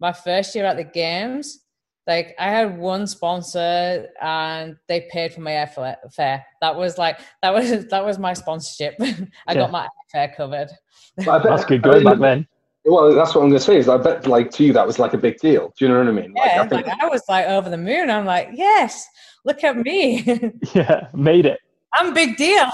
[0.00, 1.60] my first year at the games,
[2.06, 6.42] like I had one sponsor and they paid for my airfare.
[6.60, 8.94] That was like that was that was my sponsorship.
[9.00, 9.54] I yeah.
[9.54, 10.70] got my airfare covered.
[11.16, 12.46] Bet, that's good going back then.
[12.84, 13.76] Well, that's what I'm going to say.
[13.76, 15.72] Is I bet, like to you, that was like a big deal.
[15.78, 16.32] Do you know what I mean?
[16.34, 16.86] Yeah, like, I, think...
[16.86, 18.08] like, I was like over the moon.
[18.08, 19.06] I'm like, yes,
[19.44, 20.22] look at me.
[20.74, 21.60] yeah, made it.
[21.92, 22.70] I'm big deal.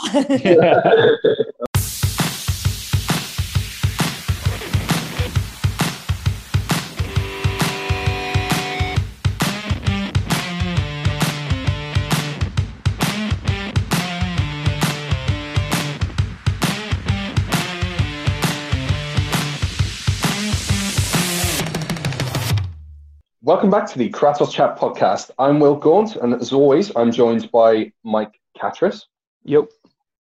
[23.47, 25.31] Welcome back to the Kratos Chat podcast.
[25.39, 29.03] I'm Will Gaunt, and as always, I'm joined by Mike Catris.
[29.45, 29.69] Yep.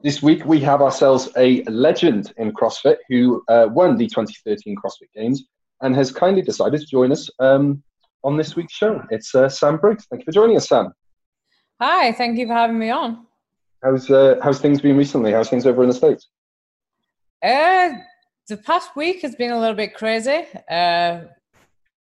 [0.01, 5.13] This week, we have ourselves a legend in CrossFit who uh, won the 2013 CrossFit
[5.15, 5.45] Games
[5.83, 7.83] and has kindly decided to join us um,
[8.25, 9.03] on this week's show.
[9.11, 10.07] It's uh, Sam Briggs.
[10.07, 10.95] Thank you for joining us, Sam.
[11.83, 13.27] Hi, thank you for having me on.
[13.83, 15.33] How's uh, how's things been recently?
[15.33, 16.29] How's things over in the states?
[17.43, 17.91] Uh,
[18.49, 20.47] the past week has been a little bit crazy.
[20.71, 21.25] Uh,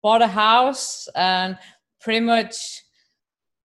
[0.02, 1.56] bought a house and
[2.00, 2.82] pretty much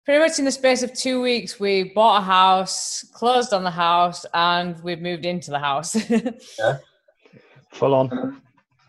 [0.04, 3.70] pretty much in the space of two weeks we bought a house closed on the
[3.70, 5.96] house and we've moved into the house.
[6.58, 6.78] Yeah.
[7.72, 8.40] Full on.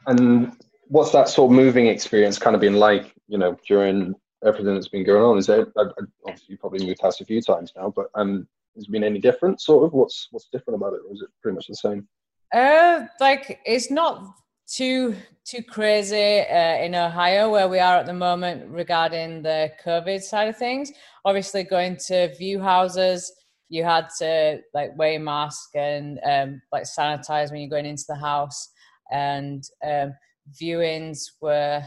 [0.07, 0.53] And
[0.87, 4.87] what's that sort of moving experience kind of been like you know during everything that's
[4.87, 5.37] been going on?
[5.37, 8.91] Is there obviously you probably moved house a few times now but um has it
[8.91, 9.93] been any different sort of?
[9.93, 12.07] What's what's different about it or is it pretty much the same?
[12.53, 14.33] Uh like it's not
[14.69, 20.21] too too crazy uh, in Ohio where we are at the moment regarding the COVID
[20.21, 20.91] side of things.
[21.25, 23.31] Obviously, going to view houses,
[23.69, 28.05] you had to like wear a mask and um, like sanitize when you're going into
[28.07, 28.69] the house,
[29.11, 30.13] and um,
[30.61, 31.83] viewings were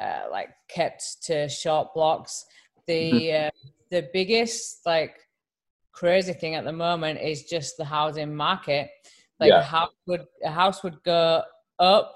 [0.00, 2.44] uh, like kept to short blocks.
[2.86, 3.46] The mm-hmm.
[3.46, 3.50] uh,
[3.90, 5.16] the biggest like
[5.92, 8.90] crazy thing at the moment is just the housing market.
[9.40, 9.60] Like yeah.
[9.60, 11.42] a house would a house would go
[11.78, 12.14] up.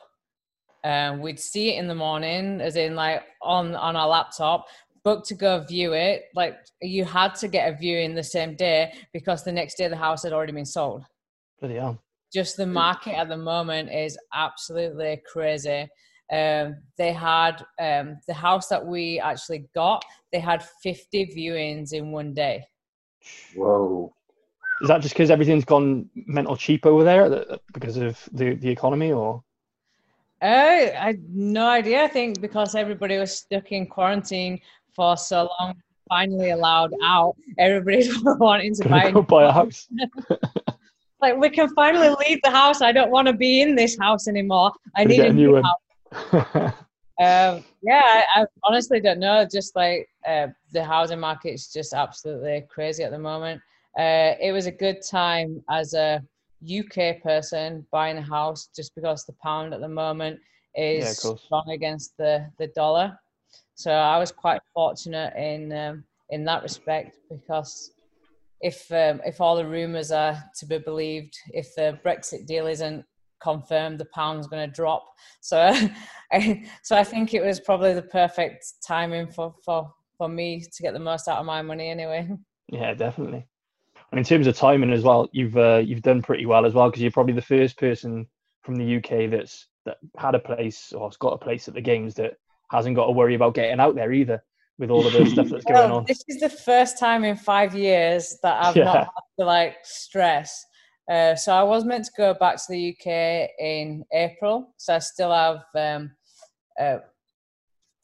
[0.85, 4.67] Um, we'd see it in the morning, as in like on on our laptop.
[5.05, 6.25] Book to go view it.
[6.35, 9.97] Like you had to get a viewing the same day because the next day the
[9.97, 11.05] house had already been sold.
[11.61, 12.03] Bloody hell!
[12.33, 15.89] Just the market at the moment is absolutely crazy.
[16.31, 20.05] Um, they had um, the house that we actually got.
[20.31, 22.65] They had 50 viewings in one day.
[23.57, 24.13] Whoa!
[24.83, 29.13] Is that just because everything's gone mental cheap over there because of the the economy,
[29.13, 29.43] or?
[30.41, 32.05] Uh, I had no idea.
[32.05, 34.61] I think because everybody was stuck in quarantine
[34.95, 35.75] for so long,
[36.09, 39.89] finally allowed out, everybody's wanting to buy, buy a house.
[41.21, 42.83] like we can finally leave the house.
[42.83, 44.73] I don't want to be in this house anymore.
[44.97, 46.73] I need a new house.
[47.21, 49.45] um, yeah, I, I, honestly don't know.
[49.51, 53.61] Just like uh, the housing market is just absolutely crazy at the moment.
[53.99, 56.23] Uh, it was a good time as a
[56.63, 60.39] UK person buying a house just because the pound at the moment
[60.75, 63.19] is yeah, strong against the, the dollar.
[63.75, 67.93] So I was quite fortunate in um, in that respect because
[68.61, 73.05] if um, if all the rumours are to be believed, if the Brexit deal isn't
[73.41, 75.07] confirmed, the pound's going to drop.
[75.41, 75.59] So
[76.33, 80.83] I, so I think it was probably the perfect timing for, for for me to
[80.83, 82.29] get the most out of my money anyway.
[82.69, 83.47] Yeah, definitely.
[84.11, 86.89] And in terms of timing as well, you've uh, you've done pretty well as well
[86.89, 88.27] because you're probably the first person
[88.63, 91.81] from the UK that's that had a place or has got a place at the
[91.81, 92.35] games that
[92.71, 94.43] hasn't got to worry about getting out there either
[94.79, 96.05] with all of the stuff that's going well, on.
[96.07, 98.85] This is the first time in five years that I've yeah.
[98.85, 100.65] not had to like stress.
[101.11, 104.99] Uh, so I was meant to go back to the UK in April, so I
[104.99, 106.11] still have um,
[106.79, 106.99] uh,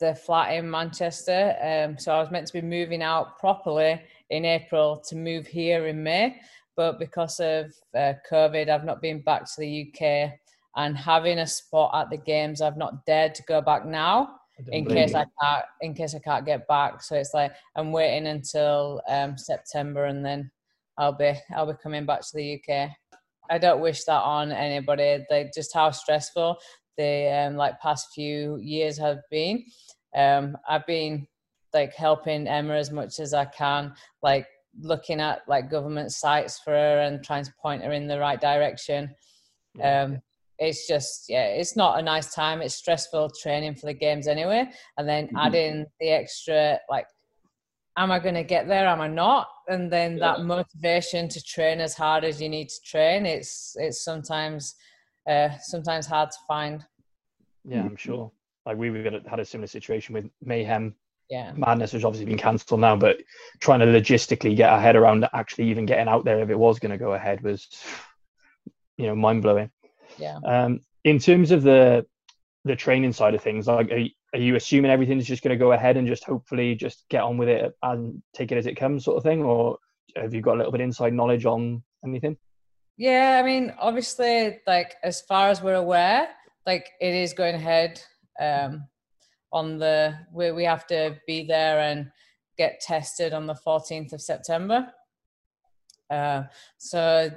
[0.00, 1.54] the flat in Manchester.
[1.62, 4.00] Um, so I was meant to be moving out properly
[4.31, 6.41] in April to move here in May.
[6.77, 10.33] But because of uh, COVID, I've not been back to the UK.
[10.77, 14.41] And having a spot at the games, I've not dared to go back now
[14.73, 15.19] in case you.
[15.19, 17.03] I can't in case I can't get back.
[17.03, 20.50] So it's like I'm waiting until um, September and then
[20.99, 22.91] I'll be I'll be coming back to the UK.
[23.50, 25.25] I don't wish that on anybody.
[25.29, 26.56] They just how stressful
[26.97, 29.65] the um, like past few years have been.
[30.15, 31.27] Um, I've been
[31.75, 33.93] like helping Emma as much as I can,
[34.23, 34.47] like
[34.81, 38.41] looking at like government sites for her and trying to point her in the right
[38.41, 39.15] direction.
[39.82, 40.21] Um,
[40.59, 42.62] it's just yeah, it's not a nice time.
[42.62, 45.37] It's stressful training for the games anyway, and then mm-hmm.
[45.37, 47.06] adding the extra like,
[47.97, 48.87] am I going to get there?
[48.87, 49.49] Am I not?
[49.69, 50.37] And then yeah.
[50.37, 53.27] that motivation to train as hard as you need to train.
[53.27, 54.77] It's it's sometimes
[55.29, 56.85] uh, sometimes hard to find.
[57.65, 58.31] Yeah, I'm sure.
[58.67, 60.94] like we had a similar situation with Mayhem.
[61.31, 61.53] Yeah.
[61.56, 63.19] Madness has obviously been cancelled now, but
[63.61, 66.79] trying to logistically get our head around actually even getting out there if it was
[66.79, 67.69] going to go ahead was,
[68.97, 69.71] you know, mind blowing.
[70.19, 70.38] Yeah.
[70.44, 72.06] Um, in terms of the
[72.67, 74.05] the training side of things, like are,
[74.35, 77.37] are you assuming everything's just going to go ahead and just hopefully just get on
[77.37, 79.79] with it and take it as it comes, sort of thing, or
[80.17, 82.37] have you got a little bit inside knowledge on anything?
[82.97, 86.29] Yeah, I mean, obviously, like as far as we're aware,
[86.67, 88.00] like it is going ahead.
[88.41, 88.85] Um,
[89.55, 92.11] on the we we have to be there and
[92.59, 94.93] get tested on the 14th of September.
[96.11, 96.43] Uh,
[96.77, 97.31] so,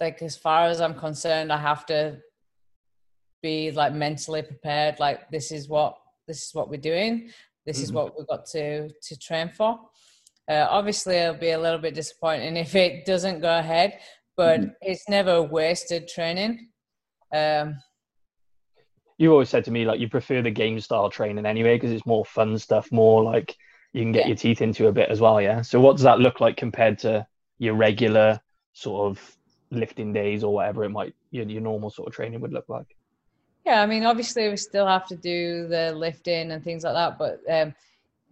[0.00, 2.18] like as far as I'm concerned, I have to
[3.42, 4.98] be like mentally prepared.
[4.98, 5.96] Like this is what
[6.28, 7.30] this is what we're doing.
[7.66, 7.84] This mm-hmm.
[7.84, 9.80] is what we've got to to train for.
[10.48, 13.98] Uh, obviously, it'll be a little bit disappointing if it doesn't go ahead,
[14.36, 14.70] but mm-hmm.
[14.80, 16.68] it's never wasted training.
[17.34, 17.76] Um,
[19.18, 22.06] you always said to me like you prefer the game style training anyway because it's
[22.06, 23.56] more fun stuff, more like
[23.92, 24.28] you can get yeah.
[24.28, 25.40] your teeth into a bit as well.
[25.40, 25.62] Yeah.
[25.62, 27.26] So what does that look like compared to
[27.58, 28.40] your regular
[28.74, 29.36] sort of
[29.70, 32.96] lifting days or whatever it might your, your normal sort of training would look like?
[33.64, 37.18] Yeah, I mean, obviously we still have to do the lifting and things like that,
[37.18, 37.74] but um,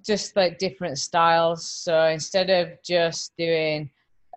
[0.05, 1.69] just like different styles.
[1.69, 3.91] So instead of just doing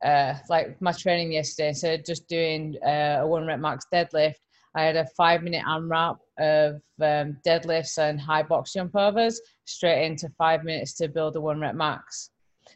[0.03, 4.35] uh, like my training yesterday, instead of just doing uh, a one rep max deadlift,
[4.77, 10.06] I had a five minute AMRAP of um, deadlifts and high box jump overs straight
[10.06, 12.29] into five minutes to build a one rep max.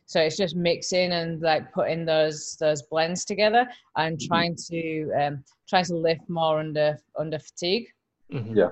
[0.08, 3.68] So it's just mixing and like putting those those blends together
[3.98, 4.28] and mm-hmm.
[4.28, 7.86] trying to um, trying to lift more under under fatigue.
[8.34, 8.58] Mm-hmm.
[8.58, 8.70] Yeah,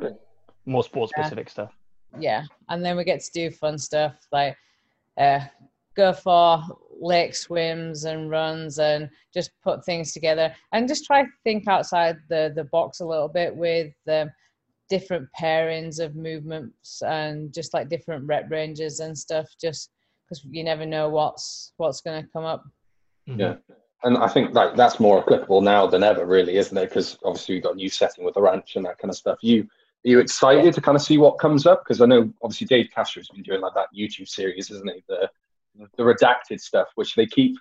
[0.66, 1.52] more sports specific yeah.
[1.52, 1.74] stuff.
[2.18, 4.58] Yeah, and then we get to do fun stuff like
[5.20, 5.42] uh,
[5.96, 6.64] go for
[7.02, 12.18] lake swims and runs and just put things together and just try to think outside
[12.30, 14.30] the the box a little bit with um,
[14.90, 19.92] different pairings of movements and just like different rep ranges and stuff just
[20.30, 22.64] because you never know what's what's going to come up.
[23.26, 23.56] Yeah.
[24.04, 26.90] And i think like that's more applicable now than ever really isn't it?
[26.90, 29.40] Because obviously we've got a new setting with the ranch and that kind of stuff.
[29.42, 31.84] You are you excited to kind of see what comes up?
[31.84, 35.04] Because i know obviously dave castro has been doing like that youtube series isn't he?
[35.08, 35.30] The
[35.98, 37.58] the redacted stuff, which they keep,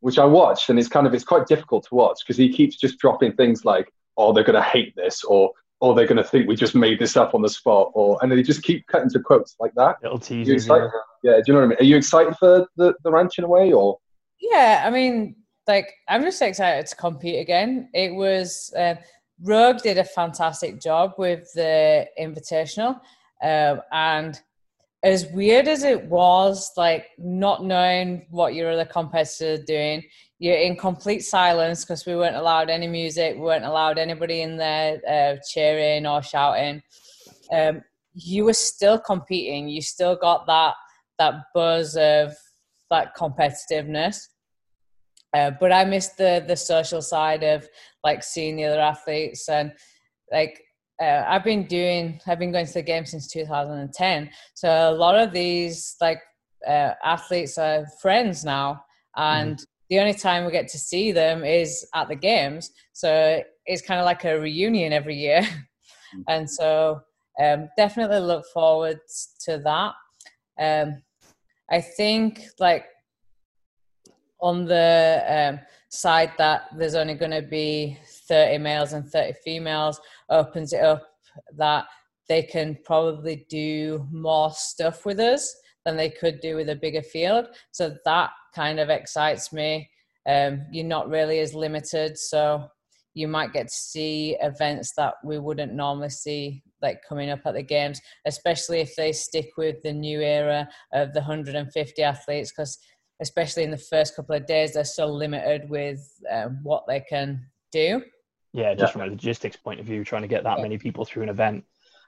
[0.00, 2.76] which I watched, and it's kind of it's quite difficult to watch because he keeps
[2.76, 6.24] just dropping things like, "Oh, they're going to hate this," or "Oh, they're going to
[6.24, 9.10] think we just made this up on the spot," or and they just keep cutting
[9.10, 9.96] to quotes like that.
[10.02, 10.66] Little teasers.
[10.66, 10.88] Yeah.
[11.22, 11.78] yeah, do you know what I mean?
[11.80, 13.98] Are you excited for the the ranch in a way, or?
[14.40, 15.36] Yeah, I mean,
[15.66, 17.88] like I'm just excited to compete again.
[17.94, 18.96] It was uh,
[19.42, 23.00] Rogue did a fantastic job with the Invitational,
[23.42, 24.40] um, and
[25.04, 30.02] as weird as it was, like not knowing what your other competitors are doing,
[30.38, 34.56] you're in complete silence because we weren't allowed any music, we weren't allowed anybody in
[34.56, 36.82] there uh, cheering or shouting.
[37.52, 37.82] Um,
[38.14, 39.68] you were still competing.
[39.68, 40.74] You still got that
[41.18, 42.34] that buzz of
[42.90, 44.28] that competitiveness.
[45.34, 47.68] Uh, but I missed the the social side of
[48.02, 49.72] like seeing the other athletes and
[50.32, 50.62] like
[51.02, 54.30] uh, I've been doing, I've been going to the game since 2010.
[54.54, 56.20] So a lot of these like
[56.66, 58.84] uh, athletes are friends now,
[59.16, 59.66] and mm.
[59.90, 62.70] the only time we get to see them is at the games.
[62.92, 65.40] So it's kind of like a reunion every year,
[66.16, 66.22] mm.
[66.28, 67.00] and so
[67.42, 69.00] um, definitely look forward
[69.40, 69.94] to that.
[70.58, 71.02] Um,
[71.70, 72.84] I think like
[74.40, 80.00] on the um, side that there's only going to be 30 males and 30 females
[80.30, 81.02] opens it up
[81.56, 81.86] that
[82.28, 85.54] they can probably do more stuff with us
[85.84, 87.46] than they could do with a bigger field.
[87.72, 89.90] So that kind of excites me.
[90.26, 92.70] Um, you're not really as limited, so
[93.14, 97.54] you might get to see events that we wouldn't normally see like coming up at
[97.54, 102.76] the games especially if they stick with the new era of the 150 athletes because
[103.22, 106.00] especially in the first couple of days they're so limited with
[106.30, 108.02] um, what they can do
[108.54, 108.92] yeah, just yeah.
[108.92, 110.62] from a logistics point of view, trying to get that yeah.
[110.62, 111.64] many people through an event.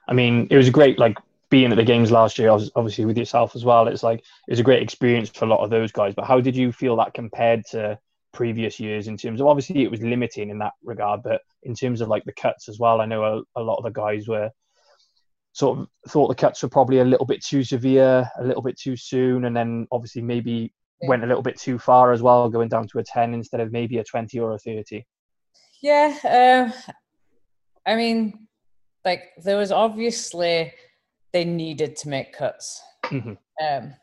[0.07, 1.17] I mean, it was a great like
[1.49, 2.49] being at the games last year.
[2.49, 3.87] Obviously with yourself as well.
[3.87, 6.15] It's like it was a great experience for a lot of those guys.
[6.15, 7.99] But how did you feel that compared to
[8.33, 11.99] previous years in terms of obviously it was limiting in that regard, but in terms
[11.99, 13.01] of like the cuts as well?
[13.01, 14.49] I know a, a lot of the guys were
[15.51, 18.79] sort of thought the cuts were probably a little bit too severe, a little bit
[18.79, 21.09] too soon, and then obviously maybe yeah.
[21.09, 23.73] went a little bit too far as well, going down to a 10 instead of
[23.73, 25.03] maybe a 20 or a 30.
[25.81, 26.91] Yeah, uh,
[27.85, 28.47] I mean,
[29.05, 30.73] like there was obviously
[31.33, 32.81] they needed to make cuts.
[33.05, 33.33] Mm-hmm.
[33.65, 33.93] Um,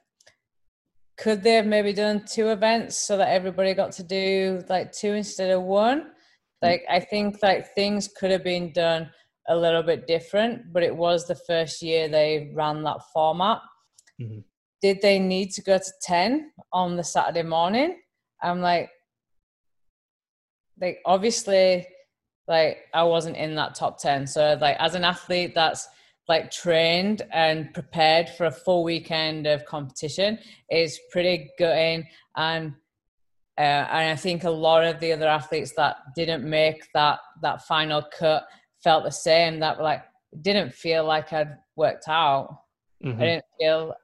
[1.16, 5.12] could they have maybe done two events so that everybody got to do like two
[5.12, 6.11] instead of one?
[6.62, 9.11] Like I think like things could have been done
[9.49, 13.61] a little bit different, but it was the first year they ran that format.
[14.21, 14.40] Mm-hmm.
[14.81, 18.00] Did they need to go to 10 on the Saturday morning?
[18.43, 18.90] I'm like,
[20.81, 21.87] like obviously,
[22.49, 24.26] like I wasn't in that top 10.
[24.26, 25.88] So like as an athlete that's
[26.28, 30.38] like trained and prepared for a full weekend of competition
[30.71, 32.75] is pretty gutting and
[33.57, 37.62] uh, and I think a lot of the other athletes that didn't make that that
[37.62, 38.49] final cut
[38.83, 39.61] felt the same.
[39.61, 40.02] That like
[40.40, 42.59] didn't feel like I'd worked out.
[43.04, 43.23] Mm-hmm.
[43.23, 43.95] I didn't feel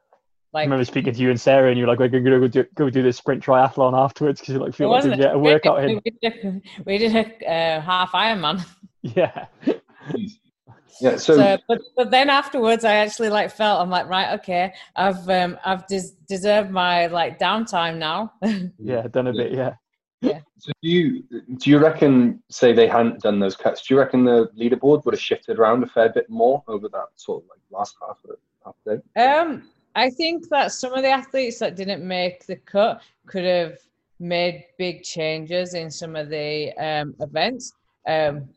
[0.52, 0.62] like.
[0.62, 2.64] I remember speaking to you and Sarah, and you're like, "We're going to go do,
[2.74, 5.84] go do this sprint triathlon afterwards because you like feel like you get a workout
[5.84, 8.64] in." We did, we did a uh, half Ironman.
[9.02, 9.46] Yeah.
[11.00, 11.16] yeah.
[11.16, 15.26] So, so, but but then afterwards, I actually like felt I'm like, right, okay, I've
[15.30, 18.34] um I've des- deserved my like downtime now.
[18.78, 19.52] yeah, done a bit.
[19.52, 19.72] Yeah.
[20.20, 20.40] Yeah.
[20.58, 21.22] So do you
[21.56, 25.14] do you reckon, say they hadn't done those cuts, do you reckon the leaderboard would
[25.14, 28.36] have shifted around a fair bit more over that sort of like last half of
[28.64, 29.20] half day?
[29.20, 33.78] Um, I think that some of the athletes that didn't make the cut could have
[34.18, 37.72] made big changes in some of the um, events.
[38.06, 38.48] Um,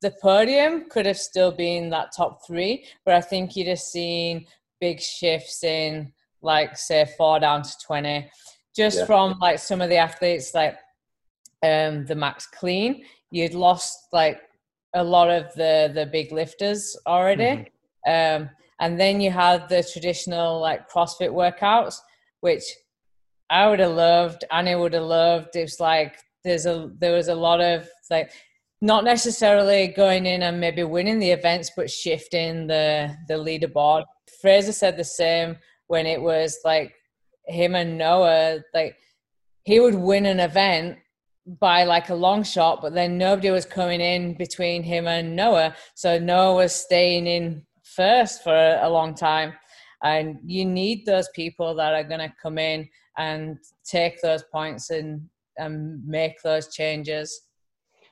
[0.00, 4.46] the podium could have still been that top three, but I think you'd have seen
[4.80, 8.28] big shifts in, like, say, four down to 20
[8.74, 9.04] just yeah.
[9.04, 10.76] from like some of the athletes like
[11.62, 14.40] um the max clean you'd lost like
[14.94, 17.70] a lot of the the big lifters already
[18.06, 18.42] mm-hmm.
[18.42, 18.50] um
[18.82, 21.96] and then you had the traditional like crossfit workouts
[22.40, 22.64] which
[23.48, 27.34] i would have loved annie would have loved it's like there's a there was a
[27.34, 28.30] lot of like
[28.82, 34.04] not necessarily going in and maybe winning the events but shifting the the leaderboard
[34.40, 36.94] fraser said the same when it was like
[37.46, 38.96] him and Noah, like
[39.64, 40.98] he would win an event
[41.46, 45.74] by like a long shot, but then nobody was coming in between him and Noah.
[45.94, 49.52] So Noah was staying in first for a long time.
[50.02, 54.90] And you need those people that are going to come in and take those points
[54.90, 57.42] and, and make those changes.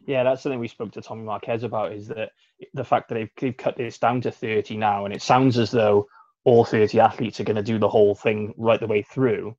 [0.07, 2.31] Yeah, that's something we spoke to Tommy Marquez about is that
[2.75, 5.71] the fact that they've, they've cut this down to 30 now, and it sounds as
[5.71, 6.07] though
[6.45, 9.57] all 30 athletes are going to do the whole thing right the way through,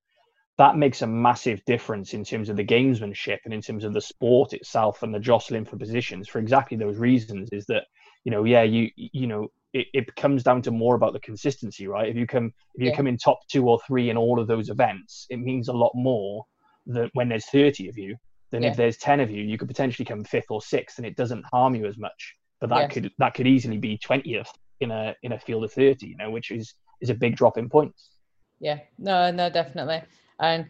[0.57, 4.01] that makes a massive difference in terms of the gamesmanship and in terms of the
[4.01, 7.83] sport itself and the jostling for positions for exactly those reasons is that
[8.25, 11.87] you know yeah you you know it, it comes down to more about the consistency
[11.87, 12.95] right if you come if you yeah.
[12.95, 15.91] come in top two or three in all of those events it means a lot
[15.95, 16.45] more
[16.85, 18.15] than when there's 30 of you
[18.51, 18.69] than yeah.
[18.69, 21.45] if there's 10 of you you could potentially come fifth or sixth and it doesn't
[21.51, 22.91] harm you as much but that yes.
[22.91, 24.49] could that could easily be 20th
[24.81, 27.57] in a in a field of 30 you know which is is a big drop
[27.57, 28.11] in points
[28.59, 30.01] yeah no no definitely
[30.39, 30.65] and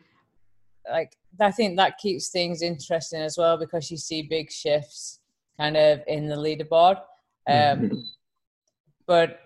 [0.92, 5.20] like i think that keeps things interesting as well because you see big shifts
[5.58, 6.98] kind of in the leaderboard
[7.48, 8.00] um mm-hmm.
[9.12, 9.40] But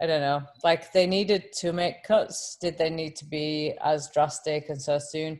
[0.00, 4.10] i don't know like they needed to make cuts did they need to be as
[4.14, 5.38] drastic and so soon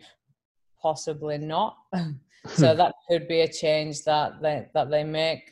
[0.83, 1.77] possibly not
[2.47, 5.45] so that could be a change that they that they make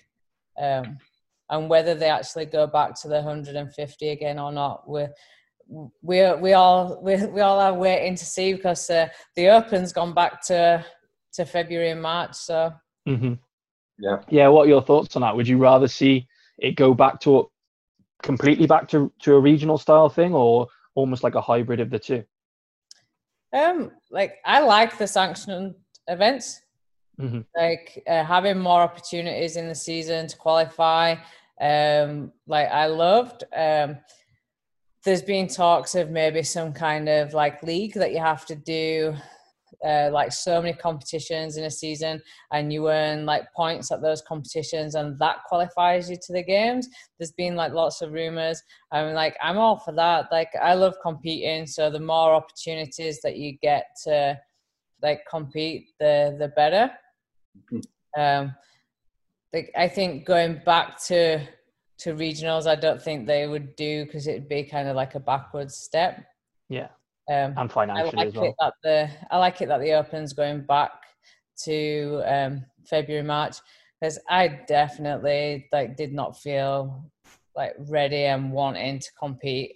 [0.60, 0.98] um
[1.50, 5.12] and whether they actually go back to the 150 again or not, we're
[6.02, 10.14] we we all we, we all are waiting to see because uh, the Open's gone
[10.14, 10.84] back to
[11.34, 12.34] to February and March.
[12.34, 12.72] So
[13.06, 13.34] mm-hmm.
[13.98, 14.48] yeah, yeah.
[14.48, 15.36] What are your thoughts on that?
[15.36, 16.26] Would you rather see
[16.58, 17.50] it go back to
[18.22, 21.98] completely back to to a regional style thing, or almost like a hybrid of the
[21.98, 22.24] two?
[23.52, 25.74] Um, like I like the sanctioned
[26.06, 26.60] events.
[27.20, 27.40] Mm-hmm.
[27.56, 31.16] Like uh, having more opportunities in the season to qualify.
[31.60, 33.44] Um, like I loved.
[33.56, 33.98] Um,
[35.04, 39.14] there's been talks of maybe some kind of like league that you have to do
[39.84, 42.20] uh, like so many competitions in a season
[42.52, 46.88] and you earn like points at those competitions and that qualifies you to the games
[47.18, 50.94] there's been like lots of rumors i'm like i'm all for that like i love
[51.02, 54.36] competing so the more opportunities that you get to
[55.02, 56.90] like compete the the better
[57.72, 58.20] mm-hmm.
[58.20, 58.52] um
[59.52, 61.40] like I think going back to
[61.98, 65.20] to regionals, I don't think they would do because it'd be kind of like a
[65.20, 66.24] backwards step.
[66.68, 66.88] Yeah.
[67.28, 68.44] Um, and financially I like as well.
[68.44, 70.92] It that the I like it that the Open's going back
[71.64, 73.56] to um, February March
[74.00, 77.10] because I definitely like did not feel
[77.54, 79.72] like ready and wanting to compete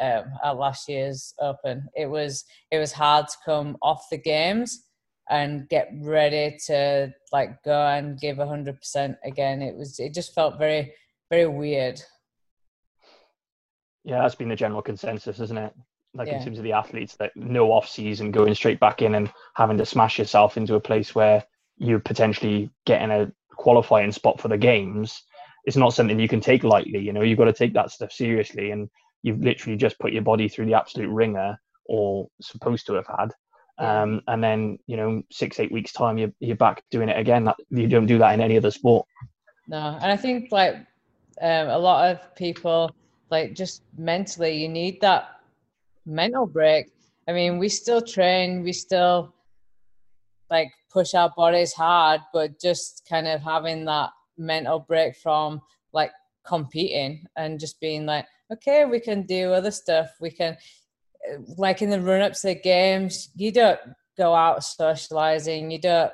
[0.00, 1.88] um, at last year's Open.
[1.96, 4.84] It was it was hard to come off the games
[5.30, 9.62] and get ready to like go and give a hundred percent again.
[9.62, 10.92] It was it just felt very
[11.30, 12.00] very weird.
[14.04, 15.74] Yeah, that's been the general consensus, isn't it?
[16.14, 16.38] Like yeah.
[16.38, 19.78] in terms of the athletes, that no off season, going straight back in and having
[19.78, 21.44] to smash yourself into a place where
[21.76, 25.22] you're potentially getting a qualifying spot for the games,
[25.64, 27.00] it's not something you can take lightly.
[27.00, 28.88] You know, you've got to take that stuff seriously, and
[29.22, 33.32] you've literally just put your body through the absolute ringer, or supposed to have had.
[33.76, 37.44] Um, and then you know, six eight weeks time, you're you're back doing it again.
[37.44, 39.06] That you don't do that in any other sport.
[39.66, 40.76] No, and I think like
[41.40, 42.94] um, a lot of people,
[43.30, 45.40] like just mentally, you need that
[46.06, 46.92] mental break.
[47.28, 49.34] I mean, we still train, we still
[50.50, 55.60] like push our bodies hard, but just kind of having that mental break from
[55.92, 56.12] like
[56.46, 60.10] competing and just being like, okay, we can do other stuff.
[60.20, 60.56] We can,
[61.56, 63.80] like in the run up to the games, you don't
[64.18, 66.12] go out socializing, you don't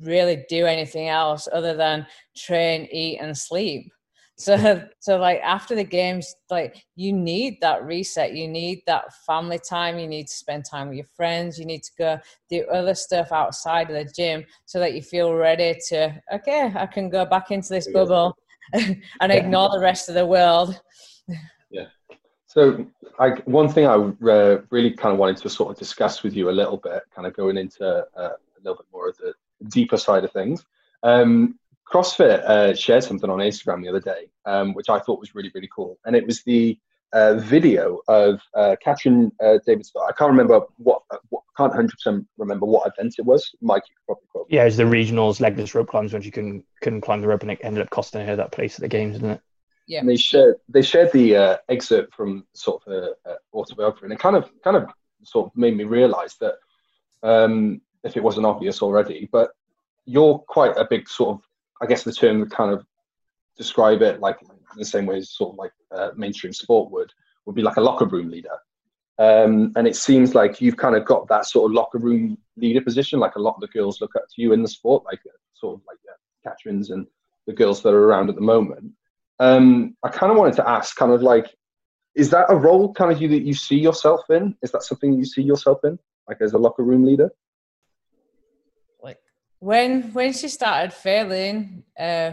[0.00, 2.06] really do anything else other than
[2.36, 3.90] train, eat, and sleep.
[4.36, 8.34] So, so like after the games, like you need that reset.
[8.34, 9.98] You need that family time.
[9.98, 11.58] You need to spend time with your friends.
[11.58, 12.18] You need to go
[12.50, 16.20] do other stuff outside of the gym so that you feel ready to.
[16.32, 18.36] Okay, I can go back into this bubble
[18.72, 19.32] and yeah.
[19.32, 20.80] ignore the rest of the world.
[21.70, 21.86] Yeah.
[22.46, 22.86] So,
[23.18, 26.50] I, one thing I uh, really kind of wanted to sort of discuss with you
[26.50, 29.32] a little bit, kind of going into uh, a little bit more of the
[29.68, 30.64] deeper side of things.
[31.02, 31.58] Um,
[31.92, 35.50] CrossFit uh, shared something on Instagram the other day, um, which I thought was really,
[35.54, 35.98] really cool.
[36.06, 36.78] And it was the
[37.12, 40.08] uh, video of uh, Katrin uh, Davidsdottir.
[40.08, 43.50] I can't remember what, what can't 100% remember what event it was.
[43.60, 44.46] Mike, you could probably quote.
[44.48, 47.50] Yeah, it's the regionals legless rope climbs when she couldn't, couldn't climb the rope and
[47.50, 49.40] it ended up costing her that place at the games, didn't it?
[49.86, 50.00] Yeah.
[50.00, 54.12] And they shared they shared the uh, excerpt from sort of a, a autobiography, and
[54.12, 54.88] it kind of kind of
[55.24, 56.54] sort of made me realise that
[57.24, 59.50] um, if it wasn't obvious already, but
[60.06, 61.42] you're quite a big sort of
[61.82, 62.86] I guess the term would kind of
[63.56, 67.12] describe it like in the same way as sort of like uh, mainstream sport would
[67.44, 68.56] would be like a locker room leader.
[69.18, 72.80] Um, and it seems like you've kind of got that sort of locker room leader
[72.80, 73.18] position.
[73.18, 75.36] Like a lot of the girls look up to you in the sport, like uh,
[75.54, 77.06] sort of like uh, Katrins and
[77.46, 78.92] the girls that are around at the moment.
[79.38, 81.52] Um, I kind of wanted to ask, kind of like,
[82.14, 84.56] is that a role kind of you that you see yourself in?
[84.62, 87.30] Is that something you see yourself in, like as a locker room leader?
[89.62, 92.32] When when she started failing, uh,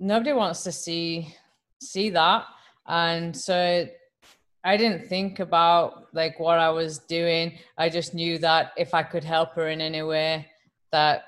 [0.00, 1.34] nobody wants to see
[1.82, 2.46] see that,
[2.86, 3.86] and so
[4.64, 7.58] I didn't think about like what I was doing.
[7.76, 10.46] I just knew that if I could help her in any way,
[10.92, 11.24] that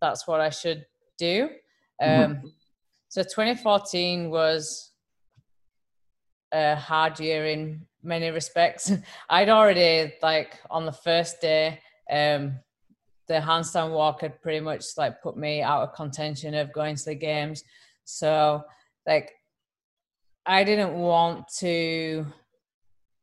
[0.00, 0.86] that's what I should
[1.18, 1.50] do.
[2.00, 2.22] Mm-hmm.
[2.22, 2.46] Um, mm-hmm.
[3.08, 4.92] So 2014 was
[6.52, 8.92] a hard year in many respects.
[9.28, 12.60] I'd already like on the first day um,
[13.30, 17.04] the handstand walk had pretty much like put me out of contention of going to
[17.04, 17.62] the games.
[18.04, 18.64] So
[19.06, 19.30] like
[20.44, 22.26] I didn't want to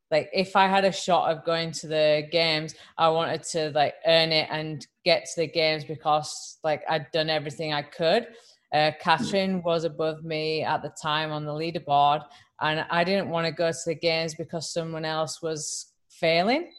[0.10, 3.96] like if I had a shot of going to the games, I wanted to like
[4.06, 8.28] earn it and get to the games because like I'd done everything I could.
[8.74, 12.24] Uh, Katrin was above me at the time on the leaderboard,
[12.62, 16.72] and I didn't want to go to the games because someone else was failing.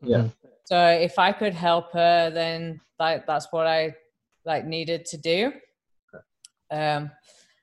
[0.00, 0.28] Yeah.
[0.68, 3.94] So if I could help her, then like that's what I
[4.44, 5.52] like needed to do.
[6.70, 7.10] Um,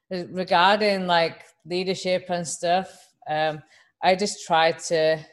[0.10, 2.90] regarding like leadership and stuff,
[3.30, 3.62] um,
[4.02, 5.24] I just try to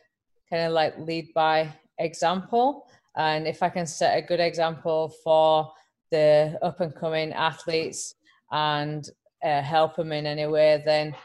[0.51, 2.91] kind of like lead by example.
[3.17, 5.73] And if I can set a good example for
[6.11, 8.17] the up and coming athletes
[8.51, 9.03] and
[9.43, 11.17] uh, help them in any way, then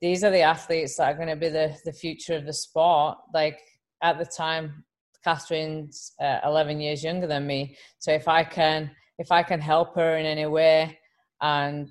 [0.00, 3.18] these are the athletes that are going to be the, the future of the sport.
[3.34, 3.60] Like
[4.02, 4.82] at the time
[5.24, 7.76] Katrin's uh, 11 years younger than me.
[7.98, 10.98] So if I can, if I can help her in any way
[11.40, 11.90] and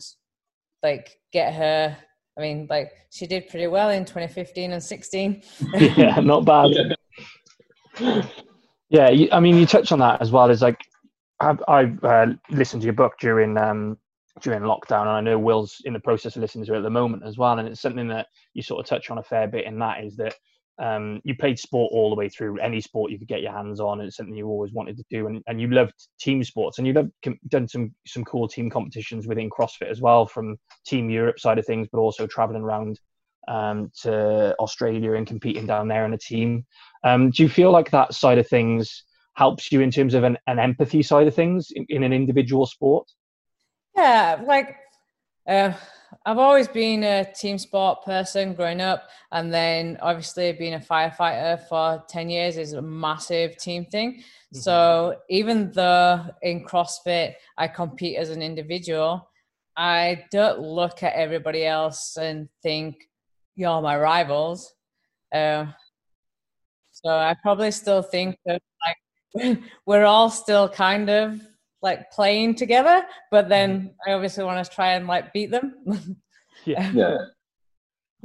[0.81, 1.97] like get her,
[2.37, 5.43] I mean, like she did pretty well in 2015 and 16.
[5.73, 6.71] yeah, not bad.
[8.89, 10.79] yeah, I mean, you touch on that as well as like,
[11.39, 13.97] I've, I've uh, listened to your book during um,
[14.41, 16.89] during lockdown, and I know Will's in the process of listening to it at the
[16.89, 17.57] moment as well.
[17.57, 20.15] And it's something that you sort of touch on a fair bit in that is
[20.17, 20.35] that
[20.79, 22.59] um, you played sport all the way through.
[22.59, 25.27] Any sport you could get your hands on it's something you always wanted to do
[25.27, 26.97] and, and you loved team sports and you've
[27.49, 31.65] done some some cool team competitions within crossfit as well from team europe side of
[31.65, 32.99] things but also traveling around
[33.47, 36.65] um, to australia and competing down there in a team.
[37.03, 39.03] Um, do you feel like that side of things
[39.35, 42.65] helps you in terms of an, an empathy side of things in, in an individual
[42.65, 43.07] sport?
[43.95, 44.75] Yeah like
[45.47, 45.73] uh,
[46.25, 51.67] I've always been a team sport person growing up, and then obviously being a firefighter
[51.67, 54.13] for 10 years is a massive team thing.
[54.13, 54.59] Mm-hmm.
[54.59, 59.29] So even though in CrossFit I compete as an individual,
[59.75, 62.95] I don't look at everybody else and think,
[63.55, 64.73] you're my rivals.
[65.33, 65.67] Uh,
[66.91, 68.61] so I probably still think that
[69.37, 71.41] like we're all still kind of
[71.83, 74.09] like playing together, but then mm-hmm.
[74.09, 75.75] I obviously want to try and like beat them.
[76.65, 76.91] yeah.
[76.93, 77.17] Yeah.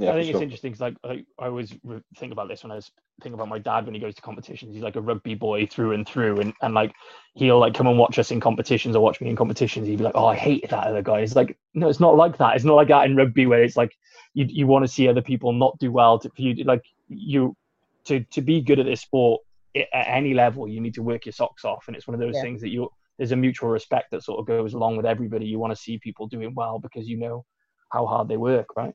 [0.00, 1.74] Yeah, I think it's interesting because like, I, I always
[2.18, 2.88] think about this when I was
[3.20, 4.72] thinking about my dad when he goes to competitions.
[4.72, 6.94] He's like a rugby boy through and through, and, and like
[7.34, 9.88] he'll like come and watch us in competitions or watch me in competitions.
[9.88, 12.38] He'd be like, "Oh, I hate that other guy." It's like no, it's not like
[12.38, 12.54] that.
[12.54, 13.90] It's not like that in rugby where it's like
[14.34, 17.56] you you want to see other people not do well to for you like you
[18.04, 19.42] to to be good at this sport
[19.74, 20.68] at any level.
[20.68, 22.42] You need to work your socks off, and it's one of those yeah.
[22.42, 22.88] things that you
[23.18, 25.46] there's a mutual respect that sort of goes along with everybody.
[25.46, 27.44] You want to see people doing well because you know
[27.90, 28.94] how hard they work, right?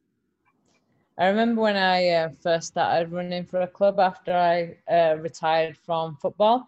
[1.17, 5.77] I remember when I uh, first started running for a club after I uh, retired
[5.77, 6.67] from football,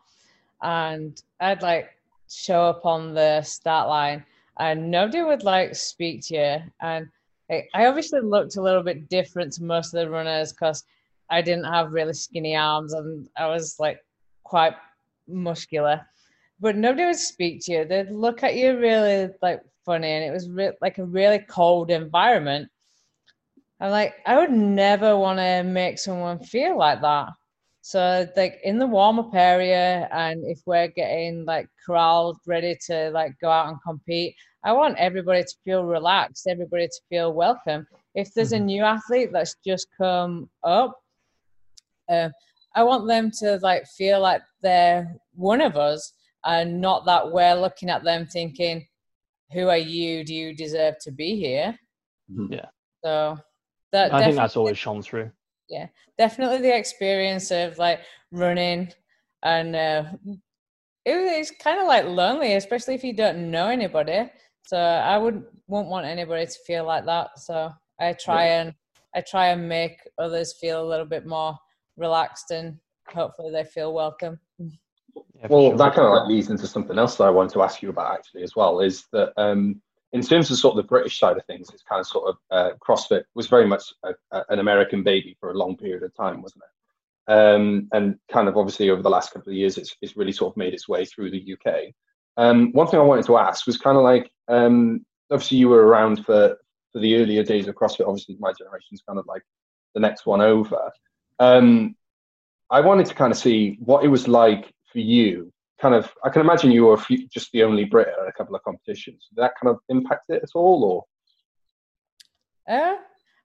[0.61, 1.89] and I'd like
[2.29, 4.23] show up on the start line,
[4.59, 6.71] and nobody would like speak to you.
[6.81, 7.07] And
[7.49, 10.83] I, I obviously looked a little bit different to most of the runners because
[11.29, 13.99] I didn't have really skinny arms and I was like
[14.43, 14.73] quite
[15.27, 16.05] muscular.
[16.59, 17.85] But nobody would speak to you.
[17.85, 21.91] They'd look at you really like funny, and it was re- like a really cold
[21.91, 22.69] environment
[23.79, 27.29] I'm like, I would never want to make someone feel like that.
[27.81, 33.11] So like in the warm up area, and if we're getting like corralled, ready to
[33.11, 37.85] like go out and compete, I want everybody to feel relaxed, everybody to feel welcome.
[38.15, 38.65] If there's a mm-hmm.
[38.65, 40.97] new athlete that's just come up,
[42.09, 42.29] uh,
[42.75, 46.13] I want them to like feel like they're one of us,
[46.45, 48.87] and not that we're looking at them thinking,
[49.53, 50.23] "Who are you?
[50.23, 51.77] Do you deserve to be here?"
[52.31, 52.53] Mm-hmm.
[52.53, 52.65] Yeah.
[53.03, 53.37] So
[53.91, 55.31] that I think that's always shone through.
[55.69, 58.91] Yeah, definitely the experience of like running
[59.43, 60.03] and uh,
[61.05, 64.29] it, it's kind of like lonely, especially if you don't know anybody.
[64.65, 67.39] So I wouldn't won't want anybody to feel like that.
[67.39, 68.61] So I try yeah.
[68.61, 68.73] and
[69.15, 71.57] I try and make others feel a little bit more
[71.95, 72.77] relaxed and
[73.07, 74.39] hopefully they feel welcome.
[75.15, 75.77] Yeah, well, sure.
[75.77, 78.13] that kind of like leads into something else that I wanted to ask you about
[78.13, 78.79] actually as well.
[78.79, 79.81] Is that um,
[80.13, 82.37] in terms of sort of the British side of things, it's kind of sort of
[82.51, 86.15] uh, CrossFit was very much a, a, an American baby for a long period of
[86.15, 87.31] time, wasn't it?
[87.31, 90.53] Um, and kind of obviously over the last couple of years, it's, it's really sort
[90.53, 91.93] of made its way through the UK.
[92.37, 95.85] Um, one thing I wanted to ask was kind of like, um, obviously you were
[95.85, 96.57] around for,
[96.91, 98.07] for the earlier days of CrossFit.
[98.07, 99.41] Obviously, my generation's kind of like
[99.95, 100.91] the next one over.
[101.39, 101.95] Um,
[102.69, 106.29] I wanted to kind of see what it was like for you kind of I
[106.29, 109.27] can imagine you were few, just the only Brit at a couple of competitions.
[109.29, 111.05] Did that kind of impact it at all,
[112.67, 112.73] or?
[112.73, 112.95] Uh,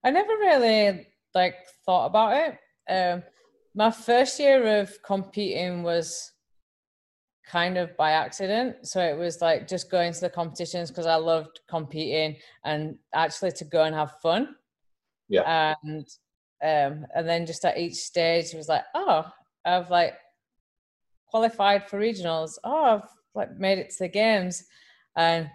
[0.05, 2.59] I never really like thought about it.
[2.93, 3.23] Um,
[3.75, 6.33] my first year of competing was
[7.47, 8.87] kind of by accident.
[8.87, 13.51] So it was like just going to the competitions because I loved competing and actually
[13.53, 14.55] to go and have fun.
[15.29, 15.75] Yeah.
[15.83, 16.07] And
[16.63, 19.27] um, and then just at each stage it was like, oh,
[19.65, 20.15] I've like
[21.31, 22.59] qualified for regionals.
[22.65, 24.65] Oh, I've like made it to the games,
[25.17, 25.49] and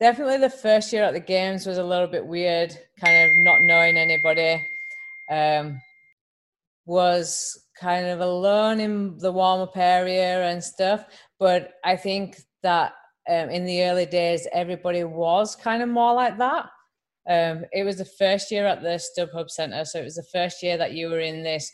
[0.00, 3.60] definitely the first year at the games was a little bit weird, kind of not
[3.62, 4.62] knowing anybody.
[5.30, 5.80] Um,
[6.86, 11.04] was kind of alone in the warm up area and stuff,
[11.38, 12.92] but I think that
[13.28, 16.66] um, in the early days everybody was kind of more like that.
[17.28, 20.62] Um, it was the first year at the StubHub Centre, so it was the first
[20.62, 21.70] year that you were in this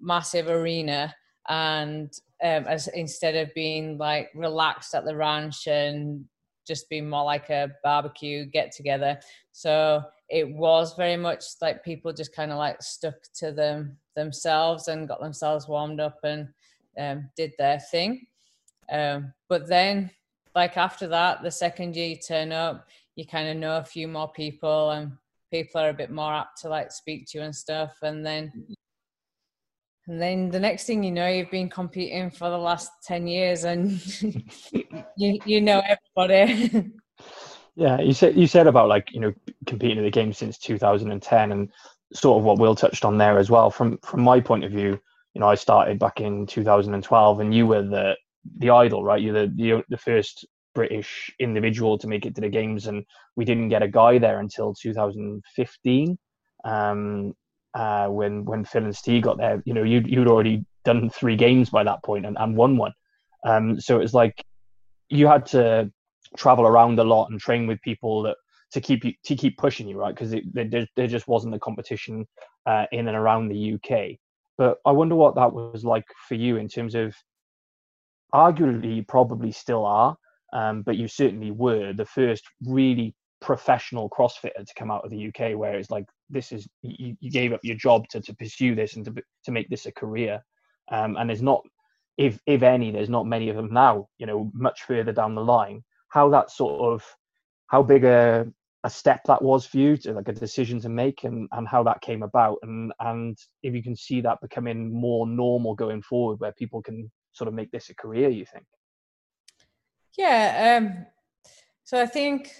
[0.00, 1.14] massive arena,
[1.48, 6.24] and um, as instead of being like relaxed at the ranch and
[6.66, 9.18] just being more like a barbecue get together.
[9.52, 14.88] So it was very much like people just kind of like stuck to them themselves
[14.88, 16.48] and got themselves warmed up and
[16.98, 18.26] um, did their thing.
[18.90, 20.10] Um, but then,
[20.54, 24.06] like after that, the second year you turn up, you kind of know a few
[24.06, 25.12] more people and
[25.50, 27.96] people are a bit more apt to like speak to you and stuff.
[28.02, 28.52] And then
[30.08, 33.64] and then the next thing you know, you've been competing for the last 10 years
[33.64, 34.02] and
[35.16, 36.90] you, you know everybody.
[37.76, 39.32] yeah, you said, you said about like, you know,
[39.66, 41.70] competing in the game since 2010 and
[42.12, 43.70] sort of what Will touched on there as well.
[43.70, 44.98] From, from my point of view,
[45.34, 48.16] you know, I started back in 2012 and you were the,
[48.58, 49.22] the idol, right?
[49.22, 53.04] You're the, the, the first British individual to make it to the games and
[53.36, 56.18] we didn't get a guy there until 2015.
[56.64, 57.34] Um,
[57.74, 61.36] uh, when when Phil and Steve got there, you know, you'd you'd already done three
[61.36, 62.92] games by that point and, and won one.
[63.44, 64.44] Um, so it was like
[65.08, 65.90] you had to
[66.36, 68.36] travel around a lot and train with people that
[68.72, 70.14] to keep you to keep pushing you, right?
[70.14, 72.26] Because there, there just wasn't the competition
[72.66, 74.18] uh, in and around the UK.
[74.58, 77.14] But I wonder what that was like for you in terms of
[78.34, 80.16] arguably you probably still are,
[80.52, 85.28] um, but you certainly were the first really professional crossfitter to come out of the
[85.28, 88.74] UK where it's like this is you, you gave up your job to, to pursue
[88.74, 89.14] this and to,
[89.44, 90.42] to make this a career.
[90.90, 91.62] Um, and there's not
[92.18, 95.44] if if any there's not many of them now you know much further down the
[95.44, 95.82] line.
[96.08, 97.04] How that sort of
[97.68, 98.46] how big a
[98.84, 101.82] a step that was for you to like a decision to make and and how
[101.84, 102.58] that came about?
[102.62, 107.10] And and if you can see that becoming more normal going forward where people can
[107.32, 108.66] sort of make this a career you think?
[110.16, 111.06] Yeah um
[111.84, 112.52] so i think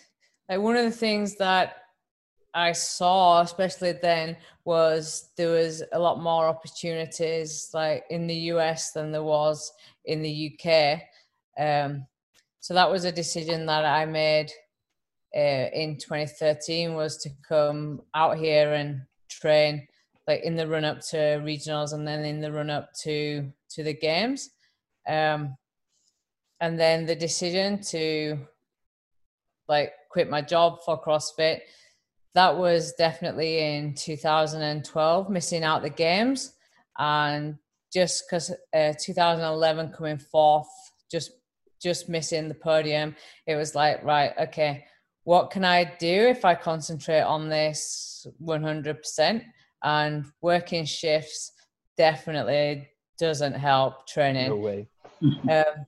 [0.48, 1.76] like one of the things that
[2.54, 8.92] I saw, especially then, was there was a lot more opportunities like in the US
[8.92, 9.72] than there was
[10.04, 11.02] in the UK.
[11.58, 12.06] Um,
[12.60, 14.52] so that was a decision that I made
[15.34, 19.86] uh, in 2013 was to come out here and train
[20.28, 23.82] like in the run up to regionals and then in the run up to to
[23.82, 24.50] the games
[25.08, 25.56] um,
[26.60, 28.38] and then the decision to
[29.68, 31.60] like quit my job for CrossFit
[32.34, 36.54] that was definitely in 2012 missing out the games
[36.98, 37.56] and
[37.92, 40.68] just because uh, 2011 coming fourth
[41.10, 41.32] just
[41.80, 43.14] just missing the podium
[43.46, 44.84] it was like right okay
[45.24, 49.44] what can I do if I concentrate on this 100%?
[49.84, 51.52] And working shifts
[51.96, 54.48] definitely doesn't help training.
[54.48, 54.88] No way.
[55.22, 55.86] um,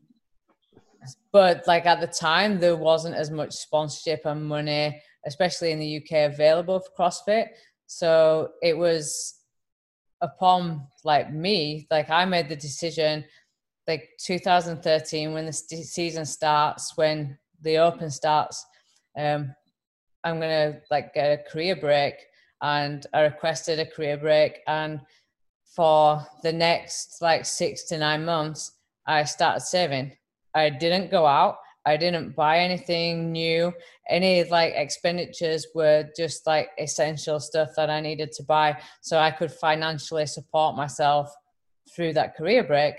[1.32, 5.96] but like at the time, there wasn't as much sponsorship and money, especially in the
[5.98, 7.48] UK, available for CrossFit.
[7.86, 9.34] So it was
[10.20, 13.24] upon like me, like I made the decision,
[13.86, 18.64] like 2013, when the season starts, when the Open starts
[19.16, 19.54] um,
[20.24, 22.14] I'm gonna like get a career break,
[22.62, 25.00] and I requested a career break, and
[25.76, 28.72] for the next like six to nine months,
[29.06, 30.12] I started saving.
[30.54, 31.58] I didn't go out.
[31.86, 33.72] I didn't buy anything new.
[34.08, 39.30] Any like expenditures were just like essential stuff that I needed to buy so I
[39.30, 41.34] could financially support myself
[41.94, 42.94] through that career break.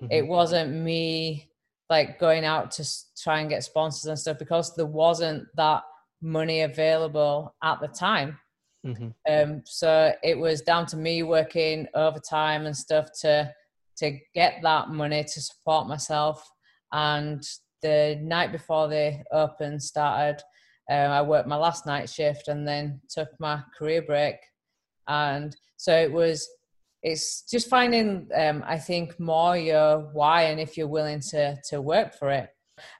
[0.00, 0.12] Mm-hmm.
[0.12, 1.50] It wasn't me
[1.88, 2.84] like going out to
[3.22, 5.82] try and get sponsors and stuff because there wasn't that
[6.20, 8.38] money available at the time.
[8.84, 9.08] Mm-hmm.
[9.28, 13.52] Um, so it was down to me working overtime and stuff to
[13.98, 16.46] to get that money to support myself.
[16.92, 17.42] And
[17.86, 20.42] the night before the open started,
[20.90, 24.36] um, I worked my last night shift and then took my career break.
[25.08, 26.48] And so it was
[27.02, 31.80] it's just finding um, i think more your why and if you're willing to to
[31.80, 32.48] work for it.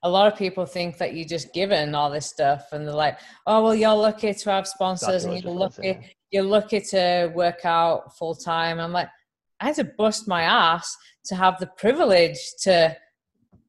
[0.03, 3.19] A lot of people think that you're just given all this stuff and they're like
[3.47, 5.99] oh well you're lucky to have sponsors and you're lucky
[6.31, 8.79] you're lucky to work out full time.
[8.79, 9.09] I'm like
[9.61, 10.97] i had to bust my ass
[11.29, 12.97] to have the privilege to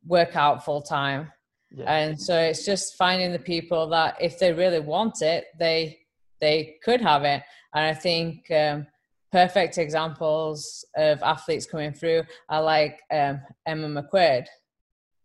[0.07, 1.31] work out full time
[1.71, 1.91] yeah.
[1.91, 5.97] and so it's just finding the people that if they really want it they
[6.39, 7.43] they could have it
[7.73, 8.85] and i think um,
[9.31, 14.47] perfect examples of athletes coming through are like um, Emma McQuaid.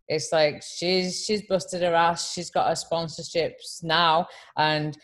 [0.08, 2.32] It's like she's she's busted her ass.
[2.32, 4.98] She's got her sponsorships now, and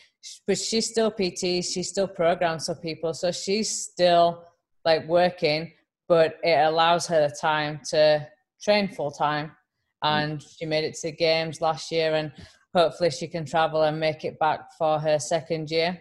[0.47, 1.65] but she's still PT.
[1.65, 4.45] She still programs for people, so she's still
[4.85, 5.73] like working,
[6.09, 8.27] but it allows her the time to
[8.61, 9.53] train full time.
[10.03, 12.33] And she made it to games last year, and
[12.75, 16.01] hopefully she can travel and make it back for her second year.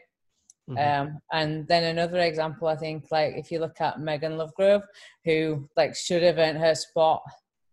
[0.70, 1.10] Mm-hmm.
[1.10, 4.84] Um, and then another example, I think, like if you look at Megan Lovegrove,
[5.24, 7.22] who like should have earned her spot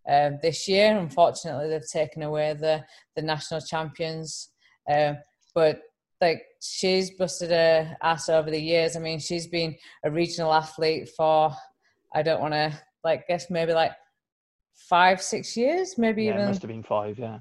[0.08, 0.96] uh, this year.
[0.96, 2.84] Unfortunately, they've taken away the
[3.16, 4.50] the national champions.
[4.90, 5.14] Uh,
[5.54, 5.80] but
[6.20, 8.96] like she's busted her ass over the years.
[8.96, 11.52] I mean, she's been a regional athlete for
[12.14, 13.92] I don't want to like guess maybe like
[14.74, 17.38] five, six years, maybe yeah, even must have been five, yeah.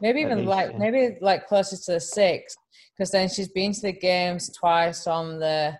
[0.00, 0.78] Maybe even least, like yeah.
[0.78, 2.56] maybe like closer to the six
[2.96, 5.76] because then she's been to the games twice on the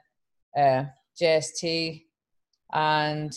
[0.57, 0.85] uh,
[1.21, 2.05] JST,
[2.73, 3.33] and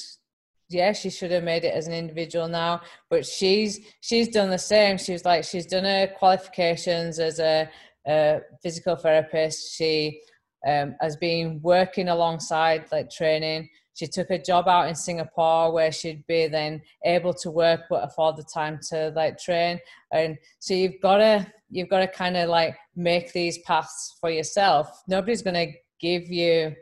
[0.70, 2.82] yeah, she should have made it as an individual now.
[3.10, 4.98] But she's she's done the same.
[4.98, 7.70] She's like she's done her qualifications as a,
[8.08, 9.76] a physical therapist.
[9.76, 10.22] She
[10.68, 13.70] um, has been working alongside like training.
[13.94, 18.04] She took a job out in Singapore where she'd be then able to work but
[18.04, 19.80] afford the time to like train.
[20.14, 24.30] And so you've got to you've got to kind of like make these paths for
[24.30, 25.04] yourself.
[25.08, 26.76] Nobody's going to give you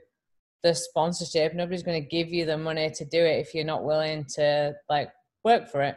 [0.63, 1.53] the sponsorship.
[1.53, 4.73] Nobody's going to give you the money to do it if you're not willing to
[4.89, 5.09] like
[5.43, 5.95] work for it.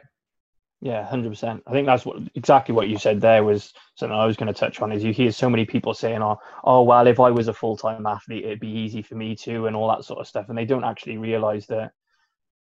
[0.82, 1.62] Yeah, hundred percent.
[1.68, 4.58] I think that's what exactly what you said there was something I was going to
[4.60, 4.90] touch on.
[4.90, 7.76] Is you hear so many people saying, "Oh, oh, well, if I was a full
[7.76, 10.58] time athlete, it'd be easy for me too," and all that sort of stuff, and
[10.58, 11.92] they don't actually realize that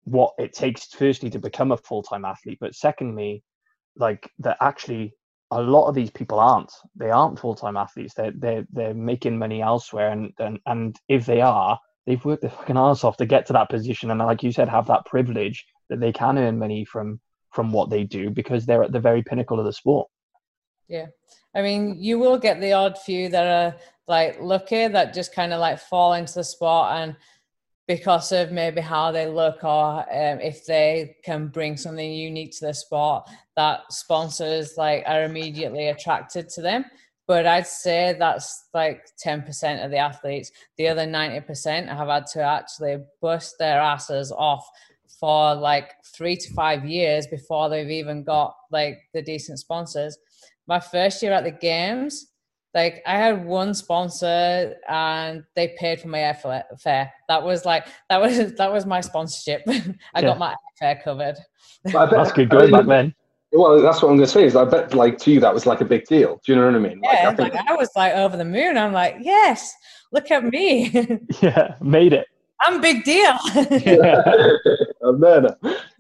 [0.05, 3.45] what it takes firstly to become a full time athlete, but secondly,
[3.97, 5.15] like that actually
[5.51, 6.73] a lot of these people aren't.
[6.97, 8.15] They aren't full time athletes.
[8.15, 12.51] They're they're they're making money elsewhere, and and and if they are, they've worked their
[12.51, 15.67] fucking ass off to get to that position, and like you said, have that privilege
[15.91, 17.21] that they can earn money from
[17.59, 20.09] from what they do because they're at the very pinnacle of the sport.
[20.87, 21.07] Yeah.
[21.57, 25.53] I mean, you will get the odd few that are like lucky that just kind
[25.53, 27.17] of like fall into the sport and
[27.89, 32.67] because of maybe how they look or um, if they can bring something unique to
[32.67, 36.85] the sport that sponsors like are immediately attracted to them
[37.27, 42.43] but i'd say that's like 10% of the athletes the other 90% have had to
[42.43, 44.65] actually bust their asses off
[45.19, 50.17] for like three to five years before they've even got like the decent sponsors
[50.67, 52.29] my first year at the games
[52.75, 57.11] like I had one sponsor and they paid for my airfare.
[57.29, 59.63] That was like that was that was my sponsorship.
[59.69, 60.21] I yeah.
[60.23, 61.37] got my airfare covered.
[61.85, 63.15] But I Bet, that's good going back then.
[63.53, 64.45] Well, that's what I'm going to say.
[64.45, 66.39] Is I bet like to you that was like a big deal.
[66.45, 67.01] Do you know what I mean?
[67.01, 67.55] Like, yeah, I, think...
[67.55, 68.77] like, I was like over the moon.
[68.77, 69.75] I'm like, yes,
[70.13, 70.91] look at me.
[71.41, 72.27] yeah, made it.
[72.61, 73.37] I'm big deal.
[73.71, 74.23] yeah.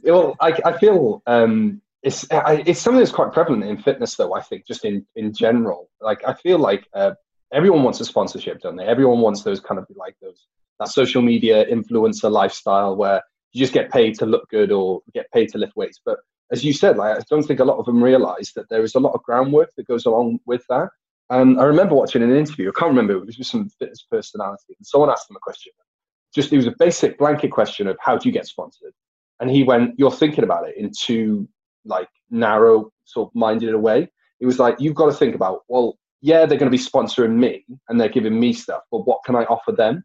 [0.03, 4.41] Well, I, I feel um, it's it's something that's quite prevalent in fitness though i
[4.41, 5.91] think just in in general.
[6.01, 7.13] Like i feel like uh,
[7.53, 8.87] everyone wants a sponsorship don't they?
[8.87, 10.47] Everyone wants those kind of like those
[10.79, 15.31] that social media influencer lifestyle where you just get paid to look good or get
[15.33, 16.01] paid to lift weights.
[16.05, 16.19] But
[16.53, 18.95] as you said like i don't think a lot of them realize that there is
[18.95, 20.89] a lot of groundwork that goes along with that.
[21.31, 24.75] And i remember watching an interview i can't remember it was with some fitness personality
[24.79, 25.73] and someone asked them a question
[26.39, 28.93] just it was a basic blanket question of how do you get sponsored
[29.41, 31.49] and he went you're thinking about it in too
[31.85, 34.09] like narrow sort of minded a way.
[34.41, 37.37] It was like you've got to think about well, yeah, they're going to be sponsoring
[37.37, 40.05] me and they're giving me stuff, but what can I offer them?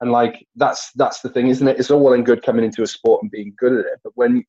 [0.00, 1.78] And like that's that's the thing, isn't it?
[1.78, 4.12] It's all well and good coming into a sport and being good at it, but
[4.16, 4.44] when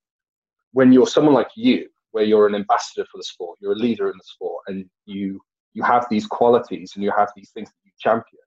[0.71, 4.11] when you're someone like you, where you're an ambassador for the sport, you're a leader
[4.11, 5.39] in the sport, and you
[5.73, 8.43] you have these qualities and you have these things that you champion.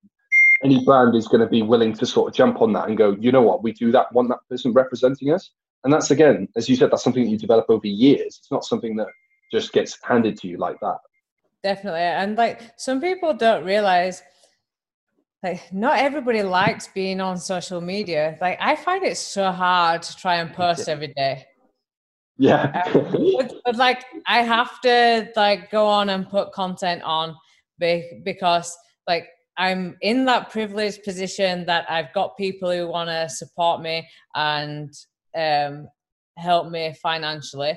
[0.62, 3.16] Any brand is going to be willing to sort of jump on that and go,
[3.18, 5.50] you know what, we do that, want that person representing us
[5.84, 8.38] and that's again, as you said, that's something that you develop over years.
[8.38, 9.08] It's not something that
[9.50, 10.98] just gets handed to you like that.
[11.62, 14.22] Definitely, and like some people don't realize,
[15.42, 18.38] like not everybody likes being on social media.
[18.40, 21.46] Like I find it so hard to try and post every day.
[22.38, 27.36] Yeah, um, but, but, like I have to like go on and put content on
[27.78, 28.76] because
[29.08, 34.08] like I'm in that privileged position that I've got people who want to support me
[34.34, 34.92] and
[35.36, 35.88] um,
[36.36, 37.76] help me financially.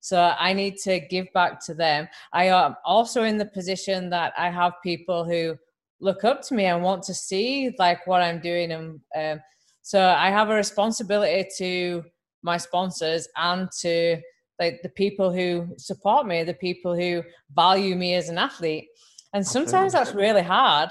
[0.00, 2.08] So I need to give back to them.
[2.32, 5.56] I am also in the position that I have people who
[6.00, 9.40] look up to me and want to see like what I'm doing, and um,
[9.82, 12.04] so I have a responsibility to
[12.42, 14.20] my sponsors and to
[14.58, 17.22] like the people who support me, the people who
[17.54, 18.88] value me as an athlete.
[19.32, 20.90] And sometimes that's really hard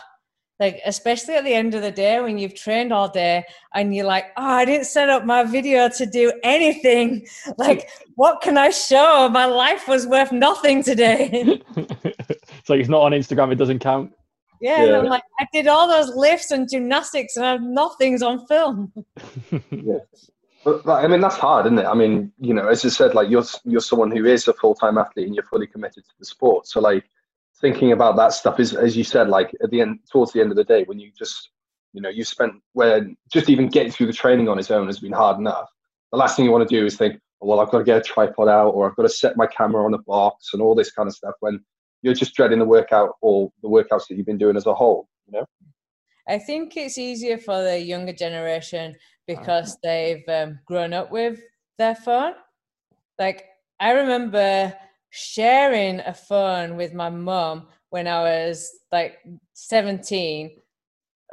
[0.61, 3.43] like especially at the end of the day when you've trained all day
[3.73, 7.25] and you're like oh i didn't set up my video to do anything
[7.57, 13.01] like what can i show my life was worth nothing today it's like it's not
[13.01, 14.11] on instagram it doesn't count
[14.61, 14.99] yeah, yeah.
[14.99, 18.93] i'm like i did all those lifts and gymnastics and I have nothing's on film
[19.71, 19.97] yeah
[20.63, 21.87] but, I mean that's hard, isn't it?
[21.87, 24.75] I mean, you know, as you said, like you're you're someone who is a full
[24.75, 26.67] time athlete and you're fully committed to the sport.
[26.67, 27.03] So like,
[27.61, 30.51] thinking about that stuff is, as you said, like at the end, towards the end
[30.51, 31.51] of the day, when you just,
[31.93, 34.99] you know, you spent when just even getting through the training on its own has
[34.99, 35.69] been hard enough.
[36.11, 37.97] The last thing you want to do is think, oh, well, I've got to get
[37.97, 40.75] a tripod out, or I've got to set my camera on a box, and all
[40.75, 41.35] this kind of stuff.
[41.39, 41.59] When
[42.01, 45.07] you're just dreading the workout or the workouts that you've been doing as a whole,
[45.27, 45.45] you know.
[46.27, 48.95] I think it's easier for the younger generation
[49.27, 51.39] because they've um, grown up with
[51.77, 52.33] their phone.
[53.19, 53.45] Like
[53.79, 54.73] I remember
[55.11, 59.19] sharing a phone with my mum when I was like
[59.53, 60.57] 17.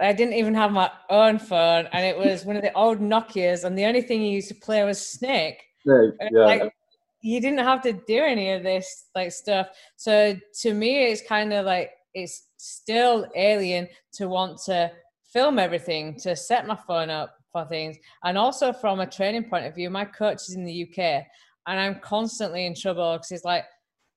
[0.00, 3.64] I didn't even have my own phone, and it was one of the old Nokia's,
[3.64, 5.60] and the only thing you used to play was Snake.
[5.82, 6.44] Snake yeah.
[6.44, 6.72] Like,
[7.20, 9.68] you didn't have to do any of this like stuff.
[9.96, 14.92] So to me, it's kind of like it's still alien to want to
[15.32, 19.66] film everything, to set my phone up for things, and also from a training point
[19.66, 21.24] of view, my coach is in the UK,
[21.68, 23.64] and I'm constantly in trouble because he's like,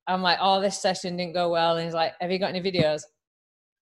[0.08, 2.62] I'm like, oh, this session didn't go well, and he's like, have you got any
[2.62, 3.04] videos?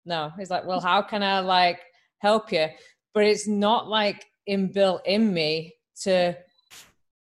[0.05, 1.81] No, he's like, well, how can I like
[2.19, 2.67] help you?
[3.13, 6.37] But it's not like inbuilt in me to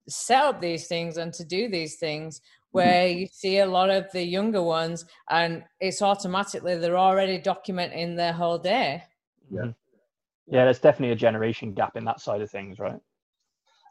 [0.08, 2.42] set up these things and to do these things
[2.72, 8.16] where you see a lot of the younger ones and it's automatically they're already documenting
[8.16, 9.02] their whole day.
[9.50, 9.72] Yeah.
[10.46, 13.00] Yeah there's definitely a generation gap in that side of things right?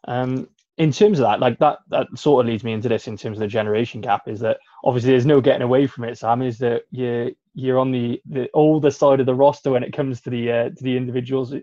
[0.06, 0.48] Um
[0.78, 3.38] in terms of that, like that, that sort of leads me into this in terms
[3.38, 6.58] of the generation gap is that obviously there's no getting away from it, Sam, is
[6.58, 10.30] that you're, you're on the, the older side of the roster when it comes to
[10.30, 11.54] the, uh, to the individuals.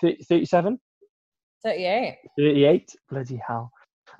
[0.00, 0.78] 37?
[1.64, 2.16] 38.
[2.38, 2.96] 38?
[3.10, 3.70] Bloody hell.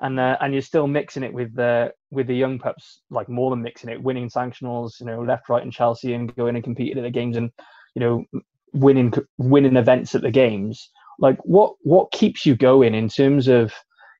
[0.01, 3.51] and uh, and you're still mixing it with the with the young pups, like more
[3.51, 6.99] than mixing it, winning sanctionals, you know, left, right, and Chelsea, and going and competing
[6.99, 7.51] at the games, and
[7.95, 8.24] you know,
[8.72, 10.90] winning winning events at the games.
[11.18, 13.72] Like, what what keeps you going in terms of,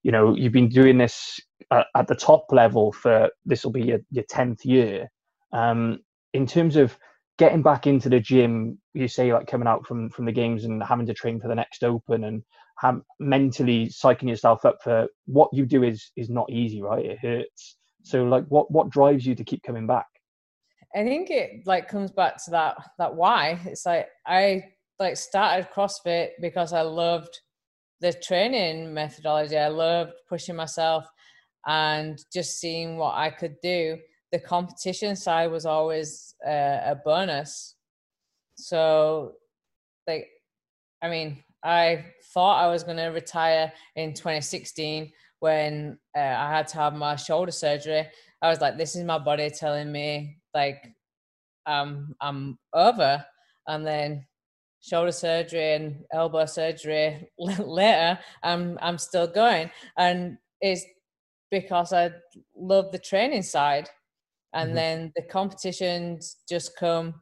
[0.03, 1.41] you know, you've been doing this
[1.71, 5.09] at, at the top level for this will be your your tenth year.
[5.53, 6.01] Um,
[6.33, 6.97] in terms of
[7.39, 10.83] getting back into the gym, you say like coming out from from the games and
[10.83, 12.43] having to train for the next open and
[12.79, 17.05] have mentally psyching yourself up for what you do is is not easy, right?
[17.05, 17.77] It hurts.
[18.03, 20.07] So like what what drives you to keep coming back?
[20.95, 23.61] I think it like comes back to that that why.
[23.67, 24.65] It's like I
[24.99, 27.41] like started CrossFit because I loved
[28.03, 29.57] the training methodology.
[29.57, 31.07] I loved pushing myself
[31.67, 33.97] and just seeing what I could do.
[34.33, 37.77] The competition side was always uh, a bonus.
[38.57, 39.35] So,
[40.07, 40.27] like,
[41.01, 46.67] I mean, I thought I was going to retire in 2016 when uh, I had
[46.69, 48.09] to have my shoulder surgery.
[48.43, 50.93] I was like, this is my body telling me like
[51.67, 53.25] um, I'm over.
[53.69, 54.27] And then
[54.83, 59.71] shoulder surgery and elbow surgery later, I'm I'm still going.
[59.97, 60.85] And it's
[61.51, 62.11] because I
[62.57, 63.89] love the training side.
[64.55, 64.77] And mm-hmm.
[64.77, 67.15] then the competitions just come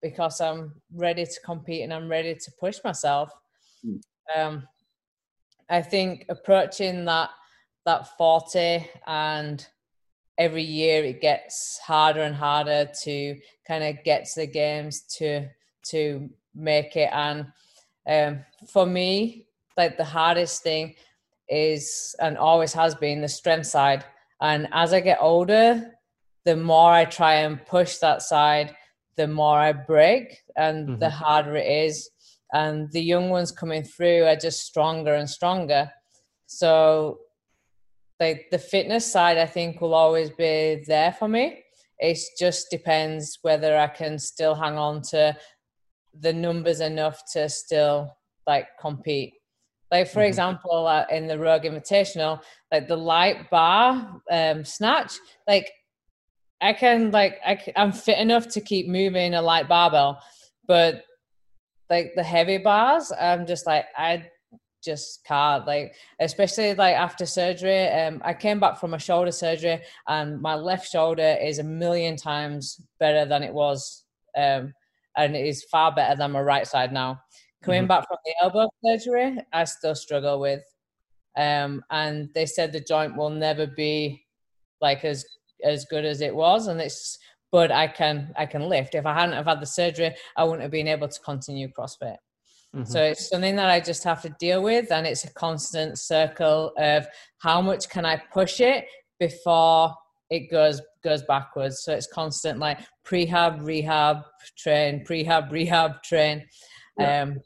[0.00, 3.30] because I'm ready to compete and I'm ready to push myself.
[3.84, 4.00] Mm.
[4.36, 4.68] Um,
[5.68, 7.30] I think approaching that
[7.84, 9.66] that 40 and
[10.36, 15.48] every year it gets harder and harder to kind of get to the games to
[15.86, 16.28] to
[16.58, 17.10] make it.
[17.12, 17.46] And
[18.08, 19.46] um, for me
[19.76, 20.94] like the hardest thing
[21.48, 24.04] is and always has been the strength side.
[24.40, 25.92] And as i get older
[26.44, 28.74] the more i try and push that side
[29.16, 30.98] the more i break and mm-hmm.
[30.98, 32.10] the harder it is.
[32.52, 35.90] And the young ones coming through are just stronger and stronger.
[36.46, 37.18] So
[38.20, 41.64] like the fitness side i think will always be there for me.
[41.98, 45.36] It just depends whether i can still hang on to
[46.20, 48.16] the numbers enough to still
[48.46, 49.34] like compete
[49.90, 50.28] like for mm-hmm.
[50.28, 52.40] example uh, in the rogue invitational
[52.72, 55.14] like the light bar um snatch
[55.46, 55.70] like
[56.60, 60.20] i can like I, i'm fit enough to keep moving a light barbell
[60.66, 61.04] but
[61.90, 64.24] like the heavy bars i'm just like i
[64.82, 69.80] just can't like especially like after surgery um i came back from a shoulder surgery
[70.06, 74.04] and my left shoulder is a million times better than it was
[74.36, 74.72] um
[75.18, 77.20] and it is far better than my right side now
[77.62, 77.88] coming mm-hmm.
[77.88, 80.62] back from the elbow surgery i still struggle with
[81.36, 84.24] um and they said the joint will never be
[84.80, 85.24] like as
[85.64, 87.18] as good as it was and it's
[87.52, 90.62] but i can i can lift if i hadn't have had the surgery i wouldn't
[90.62, 92.16] have been able to continue crossfit
[92.74, 92.84] Mm-hmm.
[92.84, 96.72] So it's something that I just have to deal with, and it's a constant circle
[96.76, 97.06] of
[97.38, 98.84] how much can I push it
[99.18, 99.94] before
[100.30, 101.82] it goes goes backwards.
[101.82, 104.22] So it's constant like prehab, rehab,
[104.56, 106.46] train, prehab, rehab, train,
[106.98, 107.22] yeah.
[107.22, 107.38] um,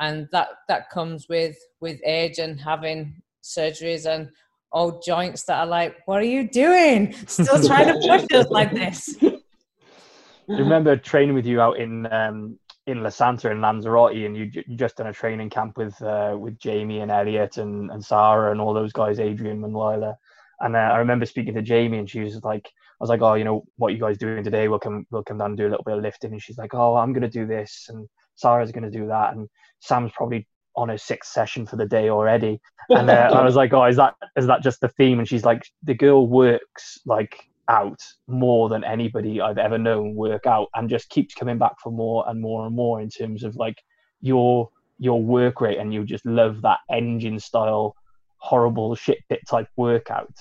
[0.00, 4.30] and that that comes with with age and having surgeries and
[4.72, 7.14] old joints that are like, what are you doing?
[7.26, 9.16] Still trying to push us like this.
[9.22, 14.50] I remember training with you out in um, in La Santa in Lanzarote, and you
[14.52, 18.50] you just done a training camp with uh, with Jamie and Elliot and and Sarah
[18.50, 20.18] and all those guys, Adrian Manuela.
[20.64, 23.34] And uh, I remember speaking to Jamie, and she was like, I was like, oh,
[23.34, 24.66] you know, what you guys doing today?
[24.68, 26.32] We'll come, we'll come down and do a little bit of lifting.
[26.32, 29.46] And she's like, oh, I'm gonna do this, and Sarah's gonna do that, and
[29.80, 32.60] Sam's probably on her sixth session for the day already.
[32.88, 35.18] And uh, I was like, oh, is that is that just the theme?
[35.18, 37.36] And she's like, the girl works like
[37.68, 41.92] out more than anybody I've ever known work out and just keeps coming back for
[41.92, 43.76] more and more and more in terms of like
[44.20, 47.96] your your work rate and you just love that engine style
[48.44, 50.34] horrible shit pit type workout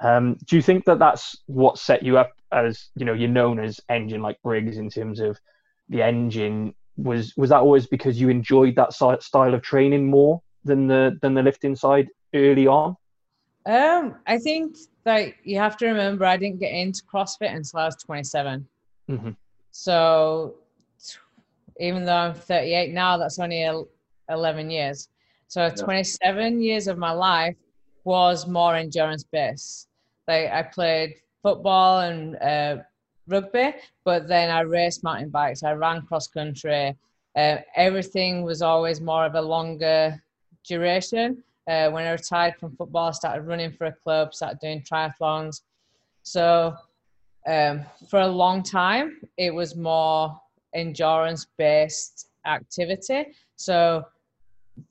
[0.00, 3.58] um, do you think that that's what set you up as you know you're known
[3.58, 5.38] as engine like briggs in terms of
[5.88, 10.86] the engine was was that always because you enjoyed that style of training more than
[10.86, 12.96] the than the lifting side early on
[13.66, 14.76] um i think
[15.06, 18.66] like you have to remember I didn't get into CrossFit until I was 27.
[19.10, 19.30] Mm-hmm.
[19.70, 20.54] So
[21.78, 23.68] even though I'm 38 now, that's only
[24.28, 25.08] 11 years.
[25.54, 27.54] So 27 years of my life
[28.02, 29.86] was more endurance based.
[30.26, 32.82] Like I played football and uh,
[33.28, 33.72] rugby,
[34.04, 35.62] but then I raced mountain bikes.
[35.62, 36.96] I ran cross country.
[37.36, 40.20] Uh, everything was always more of a longer
[40.66, 41.44] duration.
[41.68, 45.60] Uh, when I retired from football, I started running for a club, started doing triathlons.
[46.24, 46.74] So
[47.46, 50.36] um, for a long time, it was more
[50.74, 53.26] endurance based activity.
[53.54, 54.04] So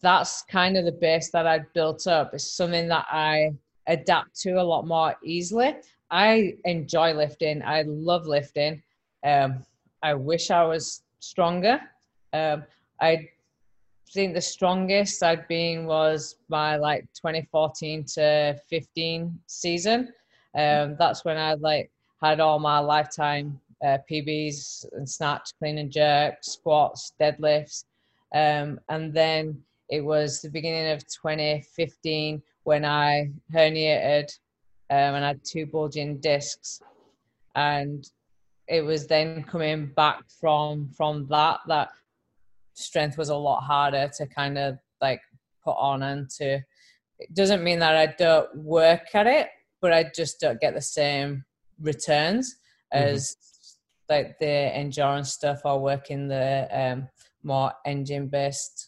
[0.01, 2.33] that's kind of the base that I'd built up.
[2.33, 3.53] It's something that I
[3.87, 5.75] adapt to a lot more easily.
[6.09, 7.61] I enjoy lifting.
[7.63, 8.81] I love lifting.
[9.23, 9.65] Um,
[10.01, 11.81] I wish I was stronger.
[12.33, 12.63] Um,
[13.01, 13.29] I
[14.13, 20.13] think the strongest I'd been was my like 2014 to 15 season.
[20.55, 25.91] Um, that's when I like had all my lifetime uh, PBs and snatch, clean and
[25.91, 27.85] jerk, squats, deadlifts,
[28.33, 29.61] um, and then
[29.93, 34.27] it was the beginning of 2015 when I herniated
[34.89, 36.81] um, and had two bulging discs,
[37.53, 38.03] and
[38.67, 41.89] it was then coming back from from that that
[42.73, 45.21] strength was a lot harder to kind of like
[45.63, 46.59] put on and to
[47.19, 50.81] it doesn't mean that I don't work at it, but I just don't get the
[50.81, 51.45] same
[51.79, 52.55] returns
[52.91, 53.09] mm-hmm.
[53.09, 53.37] as
[54.09, 57.07] like the endurance stuff or working the um,
[57.43, 58.82] more engine based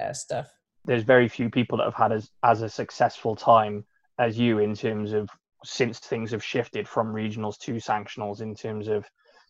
[0.00, 0.48] uh, stuff.
[0.84, 3.84] There's very few people that have had as, as a successful time
[4.18, 5.28] as you in terms of
[5.64, 9.04] since things have shifted from regionals to sanctionals in terms of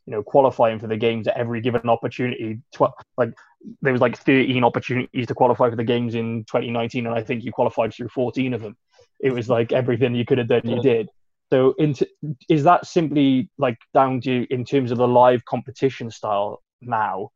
[0.06, 2.60] you know qualifying for the games at every given opportunity.
[2.74, 3.32] Tw- like
[3.80, 7.44] there was like 13 opportunities to qualify for the games in 2019 and i think
[7.44, 8.76] you qualified through 14 of them.
[9.20, 11.08] It was like everything you could have done you did.
[11.50, 12.08] So into,
[12.48, 17.28] is that simply like down to in terms of the live competition style now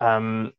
[0.00, 0.52] um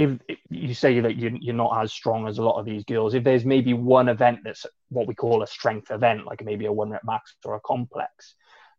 [0.00, 3.14] if, you say that you, you're not as strong as a lot of these girls
[3.14, 6.72] if there's maybe one event that's what we call a strength event like maybe a
[6.72, 8.34] one rep max or a complex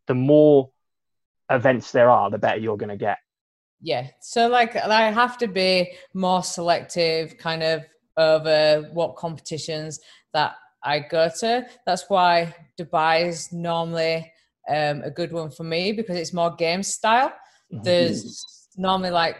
[0.08, 0.70] the more
[1.52, 3.18] events there are, the better you're going to get.
[3.82, 4.08] Yeah.
[4.22, 7.84] So like I have to be more selective kind of
[8.18, 10.00] over what competitions
[10.34, 11.66] that I go to.
[11.86, 14.32] That's why Dubai is normally
[14.70, 17.34] um, a good one for me because it's more game style.
[17.74, 17.84] Mm-hmm.
[17.84, 19.38] There's normally like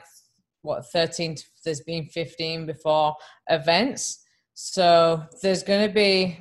[0.62, 3.16] what 13 there's been 15 before
[3.50, 4.26] events.
[4.54, 6.38] So there's going to be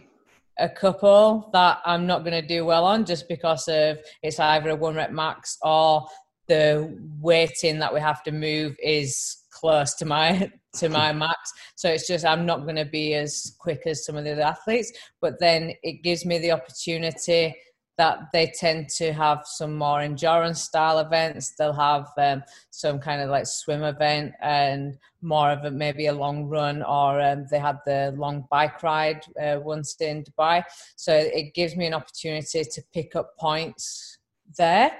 [0.59, 4.71] a couple that I'm not going to do well on just because of it's either
[4.71, 6.07] a one rep max or
[6.49, 11.89] the weighting that we have to move is close to my to my max so
[11.89, 14.93] it's just i'm not going to be as quick as some of the other athletes
[15.21, 17.55] but then it gives me the opportunity
[18.01, 21.51] that they tend to have some more endurance style events.
[21.51, 26.15] They'll have um, some kind of like swim event and more of a, maybe a
[26.15, 30.65] long run, or um, they had the long bike ride uh, once in Dubai.
[30.97, 34.17] So it gives me an opportunity to pick up points
[34.57, 34.93] there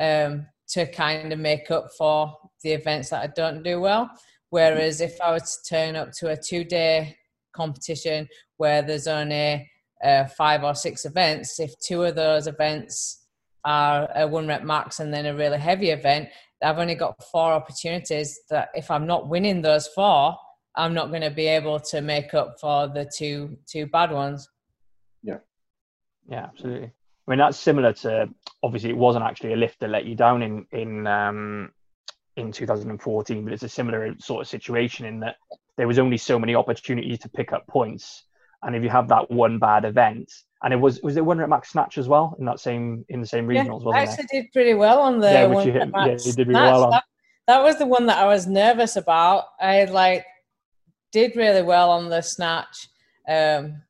[0.00, 4.10] um, to kind of make up for the events that I don't do well.
[4.48, 7.14] Whereas if I were to turn up to a two day
[7.52, 8.26] competition
[8.56, 9.70] where there's only
[10.02, 13.26] uh, five or six events, if two of those events
[13.64, 16.28] are a one rep max and then a really heavy event,
[16.62, 20.36] I've only got four opportunities that if I'm not winning those four,
[20.74, 24.48] I'm not going to be able to make up for the two two bad ones.
[25.22, 25.38] Yeah.
[26.28, 26.92] Yeah, absolutely.
[27.26, 28.28] I mean, that's similar to
[28.62, 31.72] obviously it wasn't actually a lift that let you down in in um,
[32.36, 35.36] in 2014, but it's a similar sort of situation in that
[35.76, 38.24] there was only so many opportunities to pick up points
[38.62, 40.32] and if you have that one bad event,
[40.62, 43.20] and it was was it one at max snatch as well in that same in
[43.20, 44.42] the same regionals, yeah, wasn't I actually it?
[44.42, 46.90] did pretty well on the yeah, which you hit, yeah, you did really well on.
[46.90, 47.04] That,
[47.46, 49.44] that was the one that I was nervous about.
[49.60, 50.24] I like
[51.12, 52.88] did really well on the snatch.
[53.28, 53.82] Um,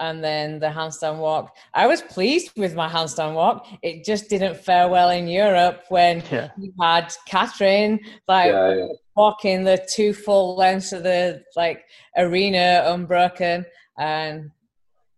[0.00, 1.54] and then the handstand walk.
[1.74, 3.66] I was pleased with my handstand walk.
[3.82, 6.48] It just didn't fare well in Europe when yeah.
[6.58, 8.86] you had Catherine like yeah, yeah.
[9.14, 11.84] walking the two full lengths of the like
[12.16, 13.66] arena unbroken
[14.00, 14.50] and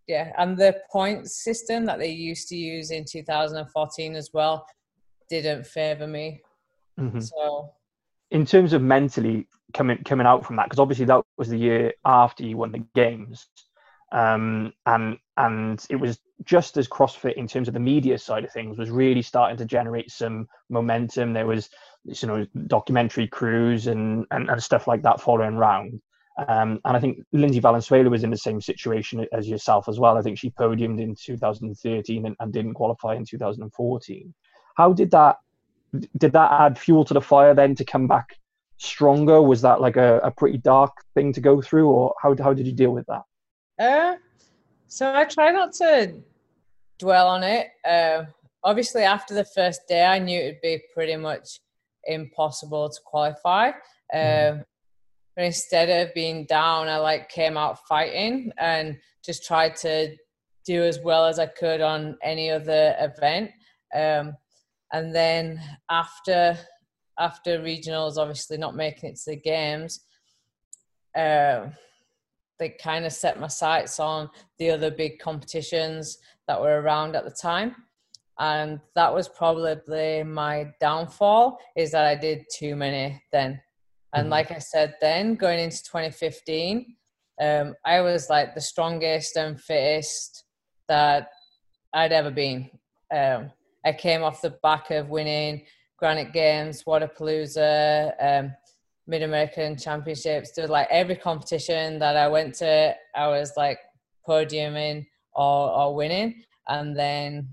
[0.07, 4.67] yeah, and the point system that they used to use in 2014 as well
[5.29, 6.41] didn't favor me.
[6.99, 7.21] Mm-hmm.
[7.21, 7.71] So,
[8.29, 11.93] in terms of mentally coming coming out from that, because obviously that was the year
[12.05, 13.47] after you won the games,
[14.11, 18.51] um, and and it was just as CrossFit in terms of the media side of
[18.51, 21.31] things was really starting to generate some momentum.
[21.31, 21.69] There was
[22.03, 26.01] you know documentary crews and and, and stuff like that following around.
[26.37, 30.17] Um, and I think Lindsay Valenzuela was in the same situation as yourself as well.
[30.17, 34.33] I think she podiumed in 2013 and, and didn't qualify in 2014.
[34.75, 35.37] How did that
[36.17, 38.35] did that add fuel to the fire then to come back
[38.77, 39.41] stronger?
[39.41, 42.65] Was that like a, a pretty dark thing to go through, or how how did
[42.65, 43.21] you deal with that?
[43.79, 44.17] Uh,
[44.87, 46.15] so I try not to
[46.97, 47.67] dwell on it.
[47.87, 48.25] Uh,
[48.63, 51.59] obviously, after the first day, I knew it'd be pretty much
[52.05, 53.71] impossible to qualify.
[54.11, 54.57] Uh,
[55.35, 60.15] but instead of being down, I like came out fighting and just tried to
[60.65, 63.51] do as well as I could on any other event.
[63.93, 64.35] Um,
[64.91, 66.57] and then after
[67.19, 69.99] after regionals, obviously not making it to the games,
[71.15, 71.67] uh,
[72.57, 76.17] they kind of set my sights on the other big competitions
[76.47, 77.75] that were around at the time
[78.39, 83.59] and that was probably my downfall is that i did too many then
[84.13, 84.31] and mm-hmm.
[84.31, 86.95] like i said then going into 2015
[87.41, 90.45] um, i was like the strongest and fittest
[90.87, 91.29] that
[91.93, 92.69] i'd ever been
[93.13, 93.51] um,
[93.85, 95.63] i came off the back of winning
[95.97, 98.53] granite games wodapalooza um,
[99.07, 103.79] mid american championships there was like every competition that i went to i was like
[104.27, 105.05] podiuming
[105.35, 107.47] or, or winning and then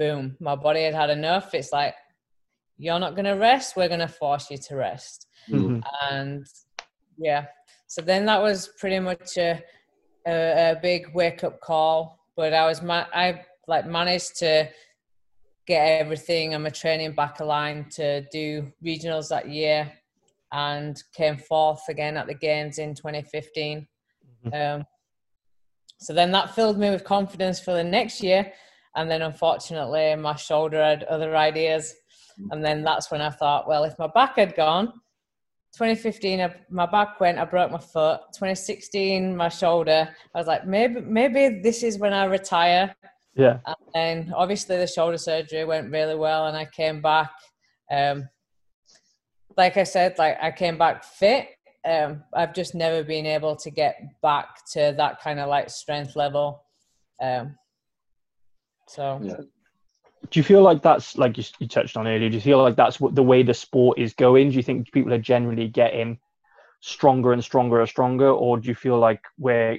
[0.00, 1.54] boom, my body had had enough.
[1.54, 1.94] It's like,
[2.80, 3.76] you're not going to rest.
[3.76, 5.26] We're going to force you to rest.
[5.48, 5.80] Mm-hmm.
[6.10, 6.46] And
[7.18, 7.46] yeah,
[7.86, 9.62] so then that was pretty much a,
[10.26, 12.18] a, a big wake up call.
[12.36, 14.68] But I was, ma- I like managed to
[15.66, 19.92] get everything and my training back aligned to do regionals that year
[20.52, 23.86] and came fourth again at the games in 2015.
[24.46, 24.80] Mm-hmm.
[24.80, 24.86] Um,
[25.98, 28.52] so then that filled me with confidence for the next year
[28.96, 31.94] and then unfortunately, my shoulder had other ideas.
[32.50, 34.92] And then that's when I thought, well, if my back had gone,
[35.74, 38.20] 2015, my back went, I broke my foot.
[38.34, 40.08] 2016, my shoulder.
[40.34, 42.94] I was like, maybe, maybe this is when I retire.
[43.36, 43.58] Yeah.
[43.66, 47.30] And then obviously the shoulder surgery went really well, and I came back.
[47.90, 48.28] Um,
[49.56, 51.48] like I said, like I came back fit.
[51.84, 56.16] Um, I've just never been able to get back to that kind of like strength
[56.16, 56.64] level.
[57.22, 57.56] Um,
[58.88, 59.36] so, yeah.
[60.28, 62.28] Do you feel like that's like you, you touched on earlier?
[62.28, 64.50] Do you feel like that's what the way the sport is going?
[64.50, 66.18] Do you think people are generally getting
[66.80, 69.78] stronger and stronger and stronger, or do you feel like we're,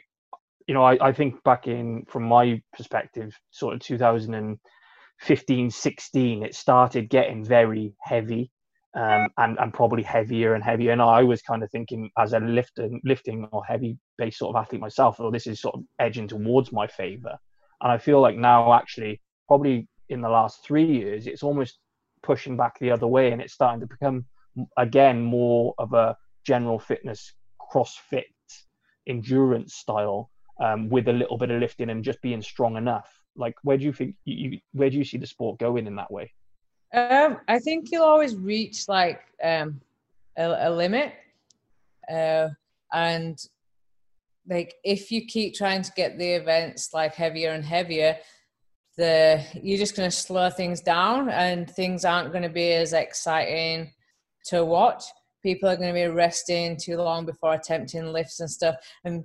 [0.68, 6.56] you know, I, I think back in from my perspective, sort of 2015, 16, it
[6.56, 8.52] started getting very heavy.
[8.94, 10.92] Um, and, and probably heavier and heavier.
[10.92, 14.62] And I was kind of thinking as a lifting, lifting or heavy based sort of
[14.62, 17.38] athlete myself, oh, this is sort of edging towards my favor.
[17.82, 21.80] And I feel like now, actually, probably in the last three years, it's almost
[22.22, 24.26] pushing back the other way and it's starting to become,
[24.78, 27.34] again, more of a general fitness,
[27.74, 28.26] CrossFit,
[29.08, 30.30] endurance style
[30.62, 33.10] um, with a little bit of lifting and just being strong enough.
[33.36, 36.12] Like, where do you think you, where do you see the sport going in that
[36.12, 36.32] way?
[36.94, 39.80] Um, I think you'll always reach like um,
[40.38, 41.14] a, a limit,
[42.12, 42.50] uh,
[42.94, 43.42] and
[44.48, 48.18] like if you keep trying to get the events like heavier and heavier
[49.02, 52.94] the you're just going to slow things down and things aren't going to be as
[52.94, 53.92] exciting
[54.46, 55.04] to watch.
[55.42, 58.76] People are going to be resting too long before attempting lifts and stuff.
[59.04, 59.24] And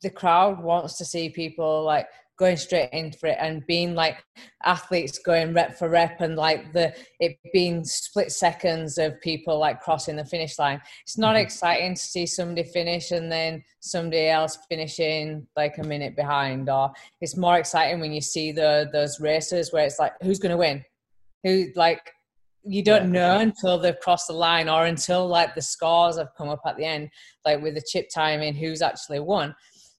[0.00, 2.06] the crowd wants to see people like
[2.38, 4.24] going straight in for it and being like
[4.64, 9.80] athletes going rep for rep and like the it being split seconds of people like
[9.80, 10.80] crossing the finish line.
[11.02, 11.42] It's not mm-hmm.
[11.42, 16.90] exciting to see somebody finish and then somebody else finishing like a minute behind or
[17.20, 20.56] it's more exciting when you see the those races where it's like who's going to
[20.56, 20.84] win?
[21.44, 22.12] Who like
[22.64, 26.48] you don't know until they've crossed the line or until like the scores have come
[26.48, 27.10] up at the end
[27.44, 29.54] like with the chip timing who's actually won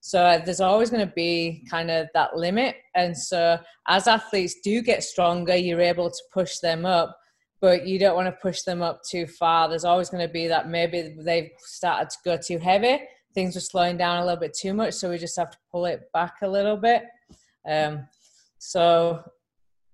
[0.06, 2.76] so uh, there's always going to be kind of that limit.
[2.94, 7.18] And so as athletes do get stronger, you're able to push them up,
[7.62, 9.70] but you don't want to push them up too far.
[9.70, 13.02] There's always going to be that maybe they've started to go too heavy.
[13.34, 14.94] Things are slowing down a little bit too much.
[14.96, 17.04] So we just have to pull it back a little bit.
[17.66, 18.06] Um,
[18.58, 19.24] so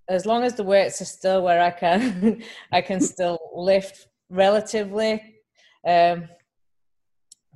[0.08, 2.42] as long as the weights are still where I can,
[2.72, 5.36] I can still lift relatively.
[5.86, 6.28] Um,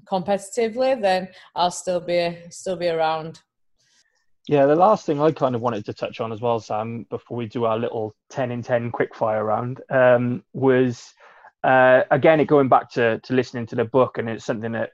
[0.04, 3.40] competitively, then I'll still be still be around.
[4.46, 7.36] Yeah, the last thing I kind of wanted to touch on as well, Sam, before
[7.36, 11.14] we do our little ten in ten quick fire round, um, was
[11.62, 14.90] uh, again it going back to to listening to the book, and it's something that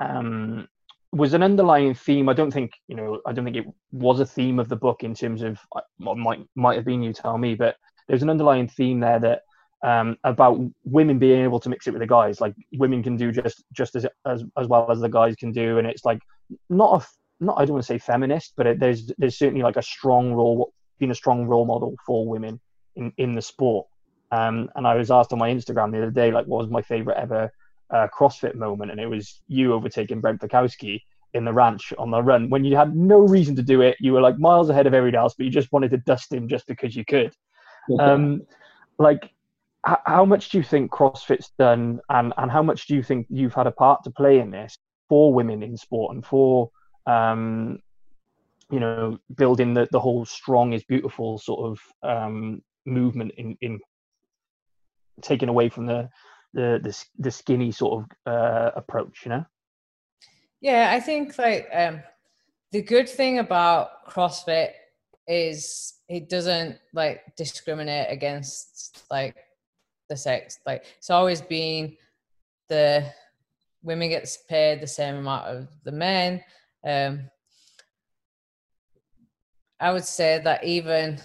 [0.00, 0.66] um,
[1.12, 2.28] was an underlying theme.
[2.28, 5.04] I don't think you know, I don't think it was a theme of the book
[5.04, 5.60] in terms of
[5.98, 7.76] might might have been you tell me, but
[8.08, 9.42] there's an underlying theme there that
[9.82, 12.40] um, about women being able to mix it with the guys.
[12.40, 15.78] Like women can do just just as as as well as the guys can do,
[15.78, 16.20] and it's like
[16.70, 17.06] not a
[17.44, 20.32] not I don't want to say feminist, but it, there's there's certainly like a strong
[20.32, 22.60] role being a strong role model for women
[22.96, 23.86] in in the sport.
[24.30, 26.80] Um, and I was asked on my Instagram the other day, like, what was my
[26.80, 27.52] favorite ever
[27.90, 31.02] uh, CrossFit moment, and it was you overtaking Brent Fikowski
[31.34, 33.96] in the ranch on the run when you had no reason to do it.
[34.00, 36.48] You were like miles ahead of everybody else, but you just wanted to dust him
[36.48, 37.34] just because you could.
[37.98, 38.42] Um,
[38.98, 39.30] like
[39.84, 43.54] how much do you think CrossFit's done, and and how much do you think you've
[43.54, 44.78] had a part to play in this
[45.08, 46.70] for women in sport and for
[47.06, 47.80] um,
[48.70, 53.80] you know building the the whole strong is beautiful sort of um, movement in in
[55.20, 56.08] taking away from the
[56.54, 59.44] the the, the skinny sort of uh, approach, you know?
[60.60, 62.02] Yeah, I think like um,
[62.70, 64.70] the good thing about CrossFit
[65.26, 69.36] is it doesn't like discriminate against like
[70.12, 70.58] the sex.
[70.66, 71.96] Like it's always been
[72.68, 73.04] the
[73.82, 76.42] women gets paid the same amount of the men.
[76.86, 77.30] Um,
[79.80, 81.20] I would say that even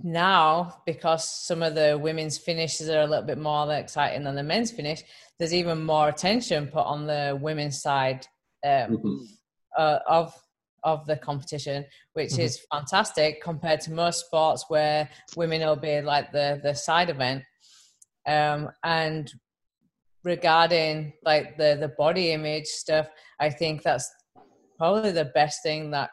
[0.00, 4.42] now, because some of the women's finishes are a little bit more exciting than the
[4.42, 5.02] men's finish,
[5.38, 8.26] there's even more attention put on the women's side
[8.64, 9.16] um, mm-hmm.
[9.76, 10.34] uh, of
[10.84, 12.42] of the competition, which mm-hmm.
[12.42, 17.42] is fantastic compared to most sports where women will be like the the side event.
[18.28, 19.32] Um, and
[20.22, 23.08] regarding like the the body image stuff,
[23.40, 24.08] I think that's
[24.76, 26.10] probably the best thing that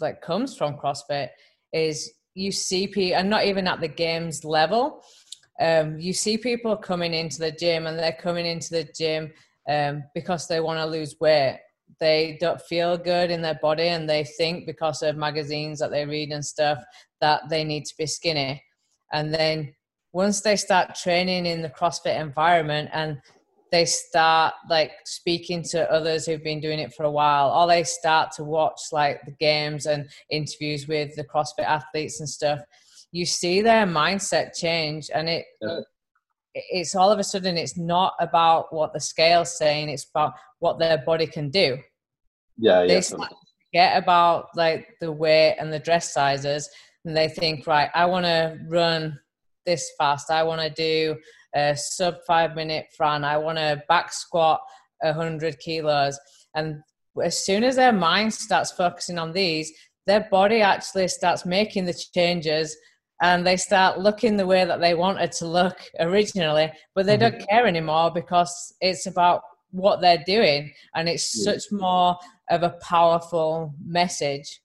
[0.00, 1.28] like comes from CrossFit
[1.72, 5.02] is you see people, and not even at the games level,
[5.60, 9.32] um, you see people coming into the gym and they're coming into the gym
[9.68, 11.60] um, because they want to lose weight.
[12.00, 16.04] They don't feel good in their body and they think because of magazines that they
[16.04, 16.82] read and stuff
[17.20, 18.62] that they need to be skinny.
[19.12, 19.72] And then
[20.14, 23.20] once they start training in the CrossFit environment and
[23.72, 27.82] they start like speaking to others who've been doing it for a while or they
[27.82, 32.60] start to watch like the games and interviews with the crossfit athletes and stuff
[33.10, 35.68] you see their mindset change and it yeah.
[35.68, 35.80] Uh,
[36.56, 40.78] it's all of a sudden it's not about what the scale's saying it's about what
[40.78, 41.76] their body can do
[42.56, 43.26] yeah they yeah
[43.72, 46.70] forget about like the weight and the dress sizes
[47.04, 49.18] and they think right i want to run
[49.66, 51.16] this fast i want to do
[51.54, 53.24] a sub five minute Fran.
[53.24, 54.60] I want to back squat
[55.00, 56.18] 100 kilos.
[56.54, 56.82] And
[57.22, 59.72] as soon as their mind starts focusing on these,
[60.06, 62.76] their body actually starts making the changes
[63.22, 67.36] and they start looking the way that they wanted to look originally, but they mm-hmm.
[67.36, 71.52] don't care anymore because it's about what they're doing and it's yeah.
[71.52, 72.16] such more
[72.50, 74.60] of a powerful message.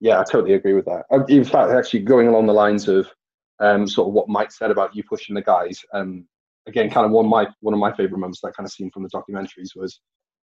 [0.00, 1.04] Yeah, I totally agree with that.
[1.28, 3.08] In fact, actually, going along the lines of
[3.62, 5.80] um, sort of what Mike said about you pushing the guys.
[5.94, 6.26] Um,
[6.66, 8.72] again, kind of one of my one of my favorite moments that I kind of
[8.72, 10.00] seen from the documentaries was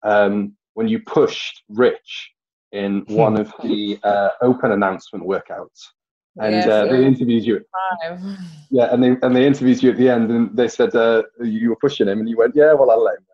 [0.03, 2.33] um, when you pushed Rich
[2.73, 5.81] in one of the uh, open announcement workouts.
[6.41, 7.65] And yes, uh, they interviewed you.
[8.71, 11.71] Yeah, and they and they interviewed you at the end, and they said uh, you
[11.71, 13.27] were pushing him, and you went, "Yeah, well, I'll let him."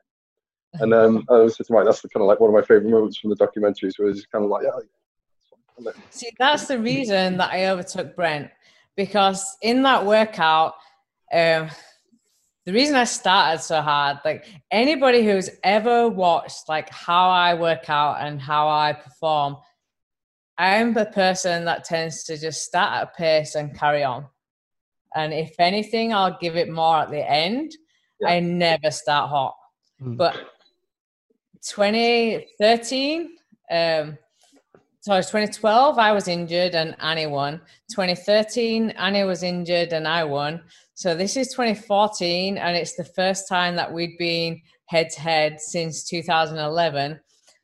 [0.75, 3.17] And um, I was just like, "That's kind of like one of my favorite moments
[3.17, 7.69] from the documentaries, where it's kind of like, yeah." See, that's the reason that I
[7.69, 8.51] overtook Brent
[9.01, 10.75] because in that workout,
[11.33, 11.71] um,
[12.67, 17.89] the reason I started so hard, like anybody who's ever watched like how I work
[17.89, 19.57] out and how I perform,
[20.59, 24.27] I'm the person that tends to just start at a pace and carry on.
[25.15, 27.75] And if anything, I'll give it more at the end.
[28.21, 28.29] Yeah.
[28.29, 29.57] I never start hot.
[30.03, 30.19] Mm.
[30.19, 30.37] But
[31.63, 33.31] 2013,
[33.71, 34.19] um,
[35.01, 37.61] so 2012 I was injured and Annie won.
[37.91, 40.63] 2013 Annie was injured and I won.
[40.95, 45.61] So this is 2014 and it's the first time that we'd been head to head
[45.61, 47.19] since 2011.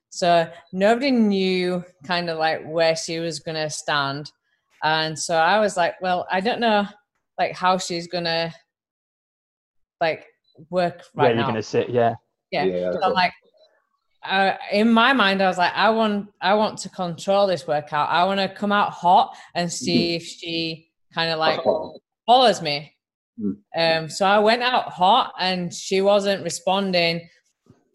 [0.09, 4.32] So nobody knew kind of like where she was going to stand.
[4.82, 6.87] And so I was like, well, I don't know
[7.39, 8.51] like how she's going to
[10.01, 10.24] like
[10.70, 11.41] work right Where now.
[11.41, 12.14] you're going to sit, yeah.
[12.51, 12.64] Yeah.
[12.64, 13.32] yeah so like
[14.28, 18.08] uh, in my mind, I was like, I want, I want to control this workout.
[18.10, 20.16] I want to come out hot and see mm-hmm.
[20.16, 21.60] if she kind of like
[22.26, 22.92] follows me.
[23.40, 24.02] Mm-hmm.
[24.04, 27.28] Um, so I went out hot and she wasn't responding.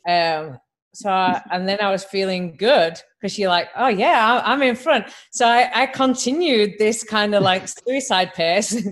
[0.08, 0.60] Um,
[0.94, 4.76] so I, and then I was feeling good because she like, oh yeah, I'm in
[4.76, 5.06] front.
[5.32, 8.76] So I, I continued this kind of like suicide pace,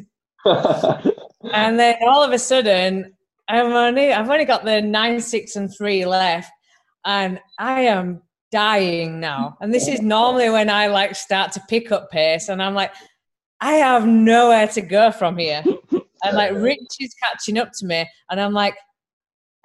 [0.46, 3.14] and then all of a sudden,
[3.48, 6.52] I'm only I've only got the nine, six, and three left,
[7.06, 8.22] and I am
[8.52, 9.58] dying now.
[9.62, 12.94] And this is normally when I like start to pick up pace, and I'm like,
[13.62, 15.64] I have nowhere to go from here.
[16.24, 18.76] And like Rich is catching up to me, and I'm like,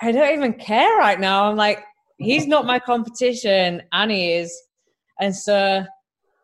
[0.00, 1.48] I don't even care right now.
[1.48, 1.82] I'm like,
[2.18, 4.56] he's not my competition, Annie is.
[5.20, 5.84] And so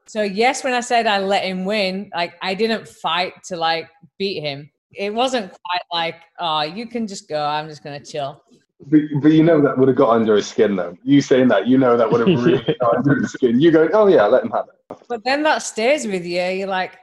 [0.07, 3.89] so yes, when I said I let him win, like I didn't fight to like
[4.19, 4.71] beat him.
[4.93, 8.43] It wasn't quite like, oh, you can just go, I'm just gonna chill.
[8.87, 10.97] But, but you know that would have got under his skin though.
[11.05, 13.61] You saying that, you know that would have really got under his skin.
[13.61, 14.99] You go, oh yeah, let him have it.
[15.09, 16.43] But then that stays with you.
[16.43, 16.97] You're like,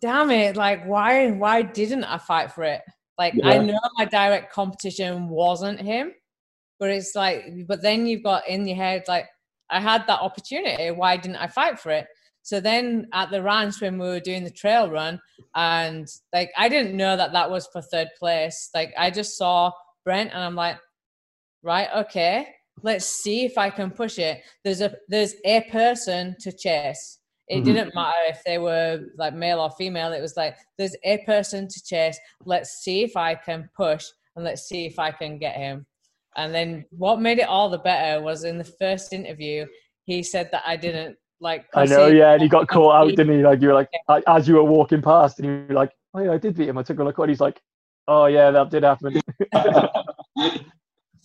[0.00, 2.82] damn it, like why why didn't I fight for it?
[3.18, 3.48] Like yeah.
[3.48, 6.12] I know my direct competition wasn't him,
[6.78, 9.26] but it's like, but then you've got in your head like,
[9.70, 10.90] I had that opportunity.
[10.90, 12.06] Why didn't I fight for it?
[12.42, 15.20] So then at the ranch when we were doing the trail run,
[15.54, 18.70] and like I didn't know that that was for third place.
[18.74, 19.72] Like I just saw
[20.04, 20.76] Brent, and I'm like,
[21.64, 22.46] right, okay.
[22.82, 24.42] let's see if I can push it.
[24.64, 27.20] There's a there's a person to chase.
[27.48, 27.64] It Mhm.
[27.64, 30.12] didn't matter if they were like male or female.
[30.12, 32.18] It was like there's a person to chase.
[32.44, 34.04] Let's see if I can push
[34.34, 35.86] and let's see if I can get him.
[36.36, 39.66] And then what made it all the better was in the first interview,
[40.04, 41.64] he said that I didn't like.
[41.76, 43.44] I know, yeah, and he got caught out, didn't he?
[43.44, 46.18] Like you were like, a- as you were walking past, and you were like, "Oh
[46.24, 47.60] yeah, I did beat him." I took a look, and he's like,
[48.08, 49.20] "Oh yeah, that did happen."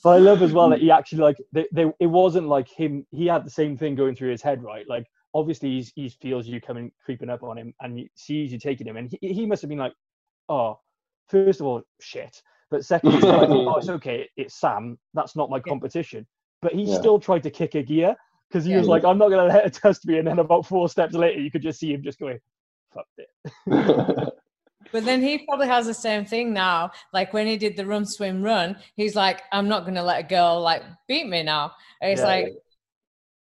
[0.04, 3.06] But I love as well that he actually like they, they it wasn't like him.
[3.12, 4.88] He had the same thing going through his head, right?
[4.88, 8.60] Like obviously he's, he feels you coming creeping up on him, and he sees you
[8.60, 9.94] taking him, and he, he must have been like,
[10.48, 10.80] "Oh,
[11.28, 12.42] first of all, shit."
[12.72, 14.30] But second, he's like, "Oh, it's okay.
[14.38, 14.98] It's Sam.
[15.14, 16.26] That's not my competition."
[16.62, 16.98] But he Yeah.
[16.98, 18.16] still tried to kick a gear
[18.50, 18.80] because he Yeah.
[18.80, 21.40] was like, "I'm not gonna let it test me." And then about four steps later,
[21.40, 22.40] you could just see him just going,
[22.94, 23.30] "Fuck it."
[24.92, 26.92] But then he probably has the same thing now.
[27.14, 30.26] Like when he did the run, swim, run, he's like, I'm not going to let
[30.26, 31.74] a girl like beat me now.
[32.02, 32.54] And it's Yeah, like,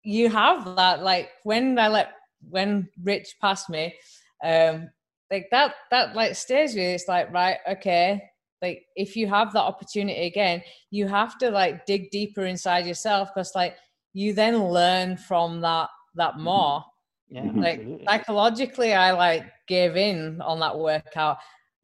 [0.04, 1.02] you have that.
[1.04, 2.14] Like when I let,
[2.50, 3.96] when Rich passed me,
[4.44, 4.89] um,
[5.32, 6.89] like that, that like stays with you.
[6.89, 8.24] It's like, right, okay.
[8.62, 10.62] Like if you have that opportunity again,
[10.92, 13.76] you have to like dig deeper inside yourself because like
[14.14, 16.84] you then learn from that, that more
[17.32, 17.62] Yeah, Mhm.
[17.62, 21.38] like psychologically i like gave in on that workout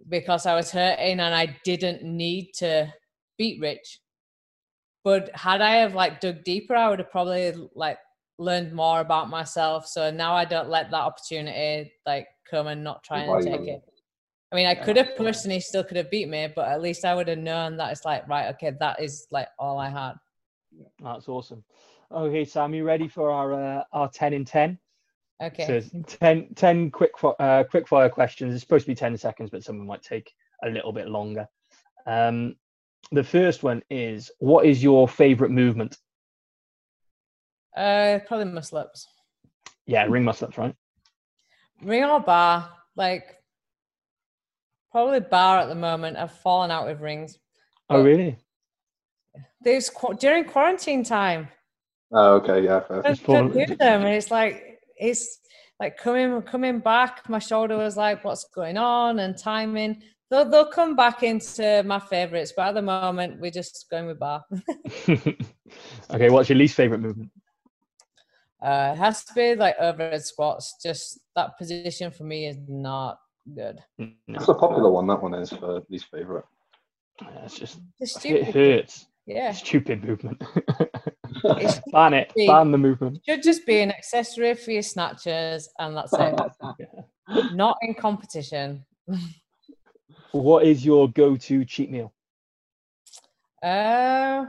[0.10, 2.94] because i was hurting and i didn't need to
[3.38, 4.02] beat rich
[5.06, 7.98] but had i have like dug deeper i would have probably like
[8.38, 13.02] learned more about myself so now i don't let that opportunity like come and not
[13.06, 13.46] try and Right.
[13.46, 13.82] take it
[14.52, 16.82] i mean i could have pushed and he still could have beat me but at
[16.82, 19.88] least i would have known that it's like right okay that is like all i
[19.90, 20.14] had
[21.02, 21.64] That's awesome.
[22.12, 24.78] Okay, Sam, you ready for our uh, our ten in ten?
[25.42, 28.54] Okay So 10, 10 quick uh, quick fire questions.
[28.54, 30.34] It's supposed to be ten seconds, but some of them might take
[30.64, 31.48] a little bit longer.
[32.06, 32.56] Um,
[33.12, 35.98] the first one is: What is your favorite movement?
[37.76, 39.08] uh probably muscle ups
[39.86, 40.74] Yeah, ring muscle ups, right?
[41.84, 42.72] Ring or bar?
[42.96, 43.36] Like
[44.92, 46.18] probably bar at the moment.
[46.18, 47.38] I've fallen out with rings.
[47.90, 48.38] Oh, really?
[49.62, 51.50] There's qu- during quarantine time.
[52.12, 52.80] oh, okay, yeah.
[52.80, 53.06] Fair.
[53.06, 55.40] I It's couldn't do them, and it's like it's
[55.80, 57.28] like coming coming back.
[57.30, 60.02] My shoulder was like, "What's going on?" and timing.
[60.30, 64.20] They'll they'll come back into my favorites, but at the moment we're just going with
[64.20, 64.44] bar.
[65.10, 67.32] okay, what's your least favorite movement?
[68.62, 70.76] Uh, it has to be like overhead squats.
[70.82, 73.20] Just that position for me is not
[73.56, 73.80] good.
[73.98, 75.08] No, That's a popular one.
[75.08, 76.46] That one is for least favorite.
[77.22, 79.06] Yeah, it's just It's it hurts.
[79.26, 80.42] Yeah, Stupid movement.
[81.44, 82.32] It's ban it.
[82.36, 83.20] be- Ban the movement.
[83.28, 86.36] should just be an accessory for your snatchers, and that's it.
[87.54, 88.86] Not in competition.
[90.32, 92.14] What is your go-to cheat meal?
[93.64, 94.46] Uh,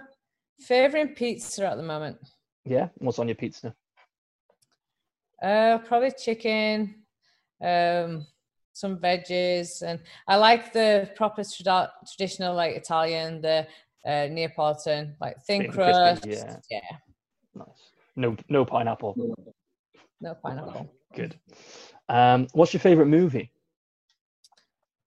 [0.61, 2.18] favoring pizza at the moment.
[2.64, 3.74] Yeah, what's on your pizza?
[5.43, 6.95] Uh, probably chicken,
[7.62, 8.26] um,
[8.72, 13.66] some veggies, and I like the proper trad- traditional like Italian, the
[14.09, 16.26] uh, Neapolitan, like thin Thin, crispy, crust.
[16.26, 16.56] yeah.
[16.70, 16.96] yeah,
[17.54, 17.66] Nice.
[18.16, 19.14] No, no pineapple.
[20.20, 20.92] no pineapple.
[21.14, 21.38] Good.
[22.09, 23.52] Um, what's your favorite movie?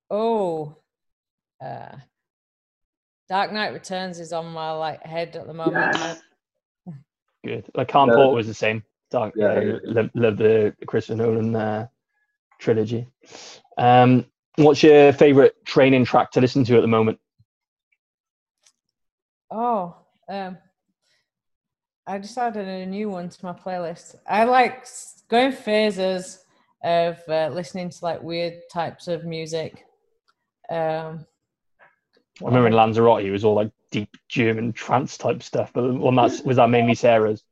[0.09, 0.75] Oh,
[1.63, 1.95] uh,
[3.27, 6.19] Dark Knight Returns is on my like head at the moment.
[7.43, 7.65] Good.
[7.73, 8.15] Like Calm Yeah.
[8.15, 8.83] Porter was the same.
[9.09, 9.33] Dark.
[9.35, 9.77] Yeah, Yeah, yeah.
[9.83, 11.87] love, love the Christopher Nolan uh,
[12.59, 13.07] trilogy.
[13.77, 14.25] Um,
[14.57, 17.19] what's your favorite training track to listen to at the moment?
[19.51, 19.97] Oh,
[20.29, 20.57] um,
[22.07, 24.15] I just added a new one to my playlist.
[24.27, 24.87] I like
[25.29, 26.45] going phases
[26.83, 29.85] of uh, listening to like weird types of music.
[30.69, 31.25] Um,
[32.41, 35.71] I remember in Lanzarote, it was all like deep German trance type stuff.
[35.73, 37.43] But one that's was that mainly Sarah's.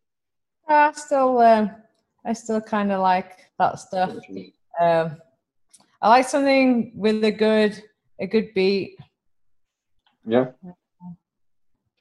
[0.67, 1.71] I still, um,
[2.25, 4.15] I still kind of like that stuff.
[4.79, 5.17] Um,
[6.01, 7.83] I like something with a good,
[8.19, 8.97] a good beat.
[10.25, 10.51] Yeah.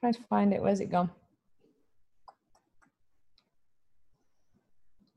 [0.00, 0.62] Trying to find it.
[0.62, 1.10] Where's it gone?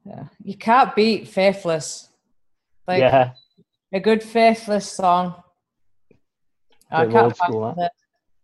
[0.05, 2.09] Yeah, you can't beat Faithless.
[2.88, 3.34] Like yeah,
[3.93, 5.36] a good Faithless song.
[6.89, 7.91] I can't, school, find the,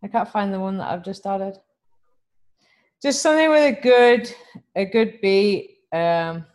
[0.04, 1.58] I can't find the one that I've just added.
[3.02, 4.34] Just something with a good,
[4.76, 5.80] a good beat.
[5.92, 6.46] Um,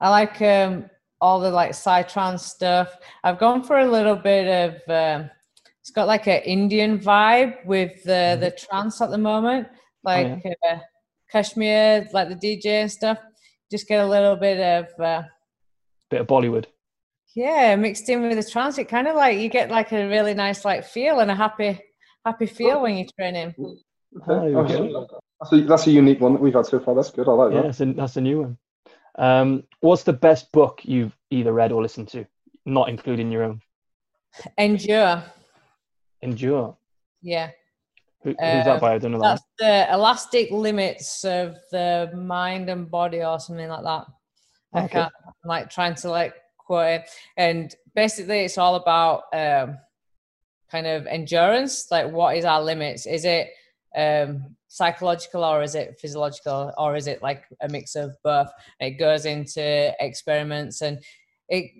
[0.00, 2.96] I like um, all the like psytrance stuff.
[3.22, 4.48] I've gone for a little bit
[4.88, 5.20] of.
[5.20, 5.30] Um,
[5.86, 9.68] it's got like an Indian vibe with the the trance at the moment,
[10.02, 10.78] like uh,
[11.30, 13.18] Kashmir, like the DJ and stuff.
[13.70, 15.00] Just get a little bit of.
[15.00, 15.22] Uh,
[16.10, 16.64] bit of Bollywood.
[17.36, 20.34] yeah, mixed in with the trance, it kind of like you get like a really
[20.34, 21.78] nice like feel and a happy,
[22.24, 23.54] happy feel when you're training.
[24.28, 24.72] Okay.
[24.74, 25.06] there.
[25.40, 26.96] That's a, that's a unique one that we've had so far.
[26.96, 27.28] That's good.
[27.28, 27.66] I like Yeah, that.
[27.66, 28.58] that's a, that's a new one.
[29.18, 32.26] Um, what's the best book you've either read or listened to,
[32.64, 33.60] not including your own?
[34.58, 35.22] Endure.
[36.22, 36.76] Endure.
[37.22, 37.50] Yeah.
[38.22, 38.94] Who, who's Uh, that by?
[38.94, 39.28] I don't know that.
[39.28, 44.06] That's the elastic limits of the mind and body or something like that.
[44.74, 44.92] I Okay.
[44.92, 47.10] can't I'm like trying to like quote it.
[47.36, 49.78] And basically it's all about um
[50.70, 51.90] kind of endurance.
[51.90, 53.06] Like what is our limits?
[53.06, 53.50] Is it
[53.96, 58.48] um psychological or is it physiological or is it like a mix of both?
[58.80, 60.98] It goes into experiments and
[61.48, 61.70] it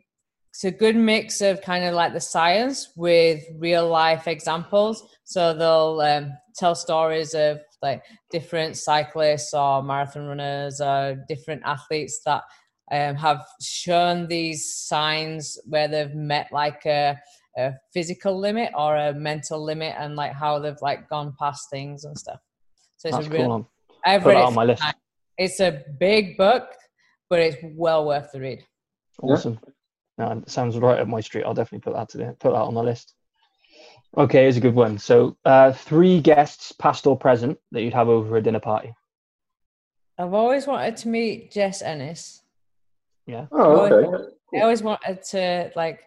[0.57, 5.07] it's a good mix of kind of like the science with real life examples.
[5.25, 12.23] So they'll um, tell stories of like different cyclists or marathon runners or different athletes
[12.25, 12.43] that
[12.91, 17.21] um, have shown these signs where they've met like a,
[17.59, 22.05] a physical limit or a mental limit and like how they've like gone past things
[22.05, 22.41] and stuff.
[22.97, 23.47] So it's That's a real.
[23.47, 23.71] cool.
[24.07, 24.83] I've Put read it on my list.
[25.37, 26.71] It's a big book,
[27.29, 28.65] but it's well worth the read.
[29.23, 29.53] Yeah.
[30.19, 30.39] Awesome.
[30.39, 31.45] No, it sounds right up my street.
[31.45, 33.15] I'll definitely put that to the, put that on the list.
[34.17, 34.99] Okay, here's a good one.
[34.99, 38.95] So, uh, three guests, past or present, that you'd have over a dinner party.
[40.19, 42.43] I've always wanted to meet Jess Ennis.
[43.27, 43.47] Yeah.
[43.53, 44.25] Oh, okay.
[44.55, 46.01] I always wanted to like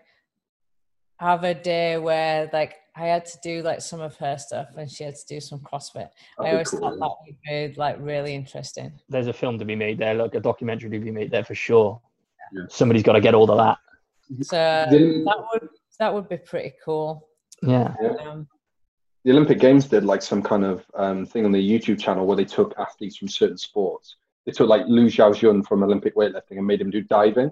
[1.17, 4.89] have a day where like I had to do like some of her stuff and
[4.89, 6.09] she had to do some CrossFit.
[6.39, 6.99] I That'd be always cool, thought yeah.
[6.99, 8.93] that would be like really interesting.
[9.09, 11.55] There's a film to be made there, like a documentary to be made there for
[11.55, 12.01] sure.
[12.53, 12.63] Yeah.
[12.69, 13.77] Somebody's got to get all of that.
[14.41, 15.69] So Didn't- that would
[15.99, 17.27] that would be pretty cool.
[17.61, 17.93] Yeah.
[18.25, 18.47] Um,
[19.25, 22.37] the Olympic Games did like some kind of um, thing on their YouTube channel where
[22.37, 24.15] they took athletes from certain sports.
[24.45, 27.51] They took like Lu Xiaojun from Olympic weightlifting and made him do diving.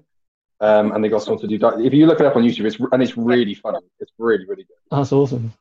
[0.61, 1.86] Um, and they got someone to do diving.
[1.86, 3.80] If you look it up on YouTube, it's and it's really funny.
[3.99, 4.78] It's really really good.
[4.89, 5.51] That's awesome.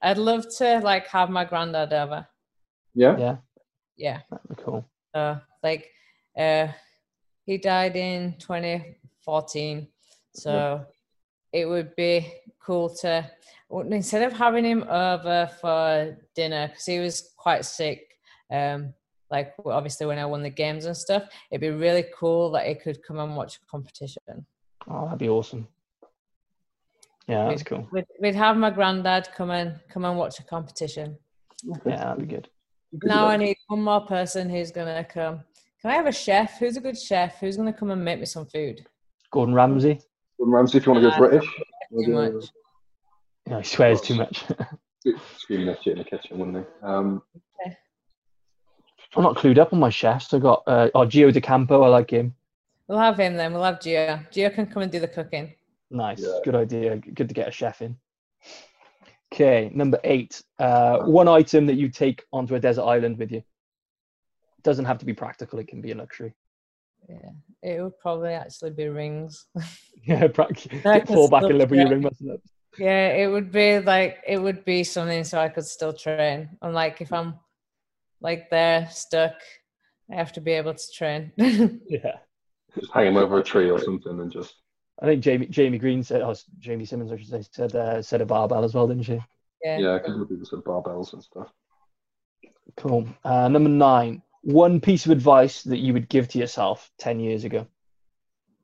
[0.00, 2.26] I'd love to like have my granddad over.
[2.94, 3.18] Yeah.
[3.18, 3.36] Yeah.
[3.96, 4.20] Yeah.
[4.30, 4.84] That'd be cool.
[5.14, 5.90] So like
[6.38, 6.68] uh
[7.44, 9.88] he died in 2014.
[10.34, 10.84] So
[11.52, 13.30] it would be cool to
[13.90, 18.00] instead of having him over for dinner because he was quite sick
[18.52, 18.92] um
[19.30, 22.74] like obviously when I won the games and stuff it'd be really cool that he
[22.74, 24.22] could come and watch a competition
[24.86, 25.66] Oh, that'd be awesome.
[27.26, 27.88] Yeah, that's cool.
[27.90, 31.16] we'd, we'd have my granddad come and come and watch a competition
[31.64, 32.48] Yeah, that'd be good.
[33.02, 35.40] now I need one more person who's gonna come
[35.80, 38.26] can I have a chef who's a good chef who's gonna come and make me
[38.26, 38.86] some food
[39.30, 40.00] Gordon Ramsay.
[40.38, 41.48] Gordon Ramsay, if you want to go Uh, British,
[42.04, 42.44] too much
[43.46, 44.44] Yeah, he swears too much.
[45.36, 46.86] screaming at you in the kitchen, wouldn't they?
[46.86, 47.22] Um,
[49.16, 50.34] I'm not clued up on my chefs.
[50.34, 51.82] I got uh, oh Gino D'Acampo.
[51.84, 52.34] I like him.
[52.88, 53.52] We'll have him then.
[53.52, 54.18] We'll have Gino.
[54.32, 55.54] Gio can come and do the cooking.
[55.90, 56.40] Nice, Yeah.
[56.44, 56.96] good idea.
[56.96, 57.96] Good to get a chef in.
[59.32, 60.42] Okay, number eight.
[60.58, 63.42] Uh, one item that you take onto a desert island with you.
[64.64, 65.58] Doesn't have to be practical.
[65.60, 66.34] It can be a luxury.
[67.08, 67.30] Yeah,
[67.62, 69.46] it would probably actually be rings.
[70.06, 71.94] Yeah, prac- I fall back in still love with your try.
[71.94, 72.50] ring muscle ups.
[72.78, 76.50] yeah, it would be like it would be something so I could still train.
[76.60, 77.38] Unlike if I'm
[78.20, 79.32] like there stuck,
[80.12, 81.32] I have to be able to train.
[81.88, 82.18] Yeah,
[82.78, 84.56] just hang him over a tree or something and just.
[85.00, 86.20] I think Jamie Jamie Greene said.
[86.20, 89.20] Oh, Jamie Simmons, I should say, said uh, said a barbell as well, didn't she?
[89.62, 89.78] yeah.
[89.78, 91.48] Yeah, a couple of people said barbells and stuff.
[92.76, 93.08] Cool.
[93.24, 94.22] Uh, number nine.
[94.44, 97.66] One piece of advice that you would give to yourself ten years ago.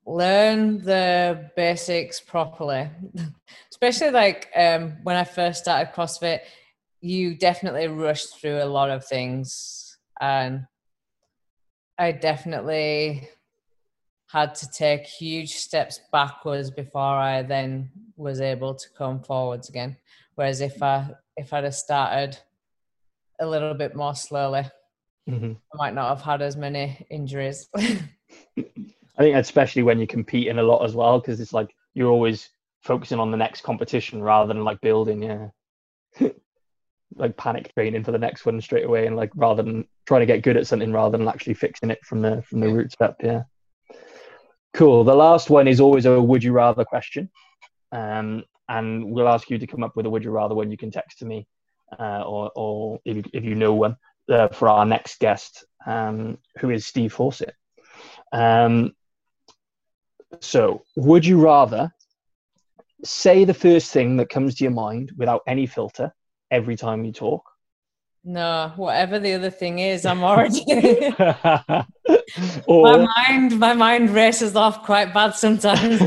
[0.05, 2.87] learn the basics properly.
[3.71, 6.41] Especially like um when i first started crossfit
[7.01, 9.97] you definitely rushed through a lot of things.
[10.19, 10.67] And
[11.97, 13.27] i definitely
[14.27, 19.97] had to take huge steps backwards before i then was able to come forwards again.
[20.35, 22.37] Whereas if i if i'd have started
[23.39, 24.65] a little bit more slowly
[25.27, 27.69] hmm i might not have had as many injuries
[29.17, 32.49] I think especially when you're competing a lot as well, because it's like you're always
[32.81, 35.49] focusing on the next competition rather than like building, yeah.
[37.15, 40.25] like panic training for the next one straight away, and like rather than trying to
[40.25, 43.17] get good at something rather than actually fixing it from the from the roots up,
[43.21, 43.43] yeah.
[44.73, 45.03] Cool.
[45.03, 47.29] The last one is always a would you rather question,
[47.91, 50.77] um, and we'll ask you to come up with a would you rather one you
[50.77, 51.45] can text to me,
[51.99, 53.97] uh, or or if you, if you know one
[54.29, 57.55] uh, for our next guest, um, who is Steve Fawcett.
[58.31, 58.93] Um,
[60.39, 61.93] so, would you rather
[63.03, 66.13] say the first thing that comes to your mind without any filter
[66.49, 67.43] every time you talk?
[68.23, 70.63] No, whatever the other thing is, I'm already.
[71.17, 71.85] my
[72.67, 75.99] mind, my mind races off quite bad sometimes.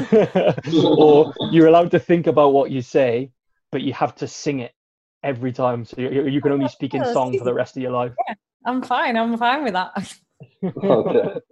[0.85, 3.33] or you're allowed to think about what you say,
[3.73, 4.73] but you have to sing it
[5.25, 7.93] every time, so you, you can only speak in song for the rest of your
[7.93, 8.13] life.
[8.29, 8.35] Yeah,
[8.67, 9.17] I'm fine.
[9.17, 10.15] I'm fine with that.
[10.63, 11.41] okay.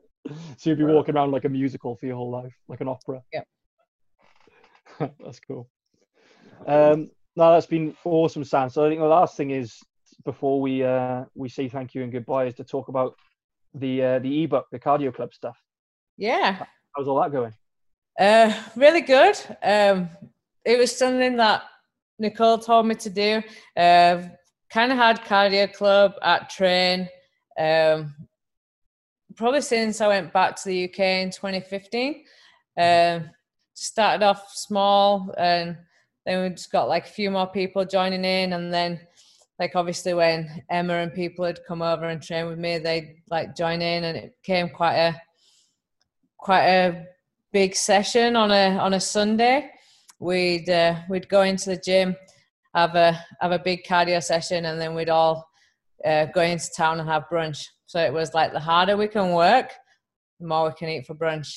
[0.57, 3.23] So you'd be walking around like a musical for your whole life, like an opera.
[3.33, 3.43] Yeah.
[5.20, 5.68] that's cool.
[6.64, 8.70] Um, no, that's been awesome, Sam.
[8.70, 9.81] So I think the last thing is
[10.25, 13.16] before we uh, we say thank you and goodbye is to talk about
[13.75, 15.59] the uh, the ebook, the Cardio Club stuff.
[16.16, 16.64] Yeah.
[16.97, 17.53] How's all that going?
[18.18, 19.37] Uh, really good.
[19.61, 20.09] Um,
[20.64, 21.64] it was something that
[22.23, 23.43] Nicole told me to do.
[23.77, 24.23] Uh,
[24.70, 27.09] kind of had Cardio Club at train.
[27.59, 28.14] Um,
[29.37, 32.25] probably since I went back to the UK in 2015.
[32.79, 33.31] Um,
[33.75, 35.77] started off small and
[36.25, 39.01] then we just got like a few more people joining in and then
[39.59, 43.57] like obviously when Emma and people had come over and train with me, they'd like
[43.57, 45.20] join in and it became quite a
[46.39, 47.05] quite a
[47.53, 49.72] big session on a on a Sunday.
[50.23, 52.14] We'd uh, we'd go into the gym,
[52.77, 55.45] have a have a big cardio session, and then we'd all
[56.05, 57.66] uh, go into town and have brunch.
[57.87, 59.73] So it was like the harder we can work,
[60.39, 61.53] the more we can eat for brunch.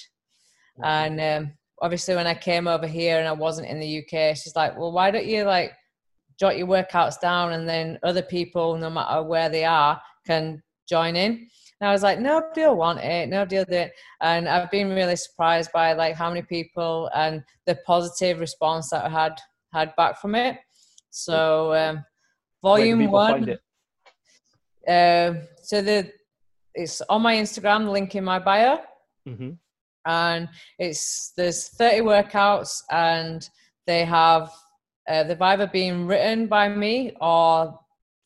[0.83, 4.55] And um, obviously, when I came over here and I wasn't in the UK, she's
[4.55, 5.73] like, "Well, why don't you like
[6.39, 11.15] jot your workouts down, and then other people, no matter where they are, can join
[11.15, 11.47] in."
[11.81, 13.91] And I was like, nobody will want it, nobody will do it.
[14.21, 19.05] And I've been really surprised by like how many people and the positive response that
[19.05, 19.37] I had
[19.73, 20.57] had back from it.
[21.09, 22.03] So um,
[22.61, 23.57] volume one.
[24.87, 26.11] Uh, so the
[26.73, 28.79] it's on my Instagram, link in my bio.
[29.27, 29.51] Mm-hmm.
[30.05, 33.47] And it's there's 30 workouts and
[33.87, 34.51] they have
[35.09, 37.79] uh, they've either been written by me or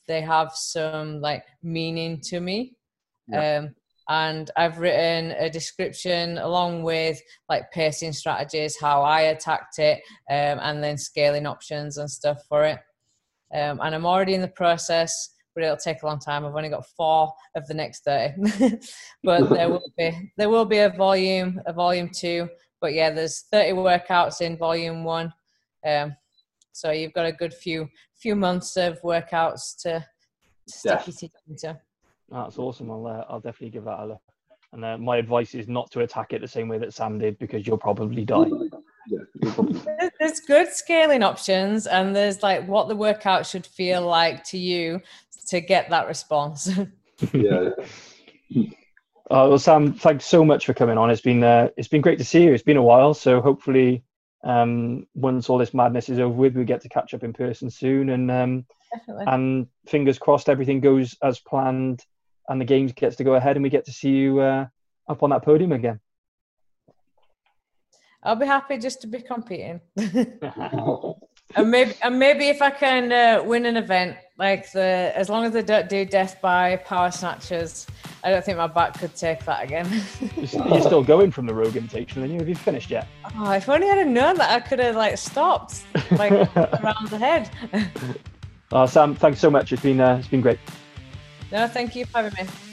[0.07, 2.75] they have some like meaning to me.
[3.31, 3.57] Yeah.
[3.57, 3.75] Um,
[4.09, 9.99] and I've written a description along with like pacing strategies, how I attacked it,
[10.29, 12.79] um, and then scaling options and stuff for it.
[13.53, 16.43] Um, and I'm already in the process, but it'll take a long time.
[16.43, 18.33] I've only got four of the next thirty,
[19.23, 22.49] but there will be there will be a volume a volume two.
[22.81, 25.33] But yeah, there's 30 workouts in volume one,
[25.85, 26.15] um,
[26.71, 31.03] so you've got a good few few months of workouts to, to stick yeah.
[31.05, 31.79] your teeth into.
[32.31, 32.91] That's awesome.
[32.91, 34.21] I'll uh, I'll definitely give that a look.
[34.71, 37.39] And uh, my advice is not to attack it the same way that Sam did
[37.39, 38.45] because you'll probably die.
[40.19, 45.01] there's good scaling options, and there's like what the workout should feel like to you
[45.47, 46.69] to get that response.
[47.33, 47.69] yeah.
[49.31, 51.11] Uh, well, Sam, thanks so much for coming on.
[51.11, 52.51] It's been uh, it's been great to see you.
[52.51, 54.03] It's been a while, so hopefully,
[54.43, 57.69] um, once all this madness is over with, we get to catch up in person
[57.69, 58.09] soon.
[58.09, 58.65] And um,
[59.07, 62.03] and fingers crossed, everything goes as planned
[62.49, 64.65] and the games gets to go ahead and we get to see you uh,
[65.07, 65.99] up on that podium again.
[68.21, 69.79] I'll be happy just to be competing.
[69.95, 75.45] and maybe and maybe if I can uh, win an event like the as long
[75.45, 77.87] as I don't do death by power snatches,
[78.23, 79.87] I don't think my back could take that again.
[80.35, 83.07] You're still going from the Rogue Invitational, and you have you finished yet?
[83.37, 87.17] Oh, if only I'd have known that, I could have like stopped like around the
[87.17, 87.49] head.
[88.71, 89.71] Oh, Sam, thanks so much.
[89.71, 90.59] It's been uh, it's been great.
[91.51, 92.68] No, thank you for having me.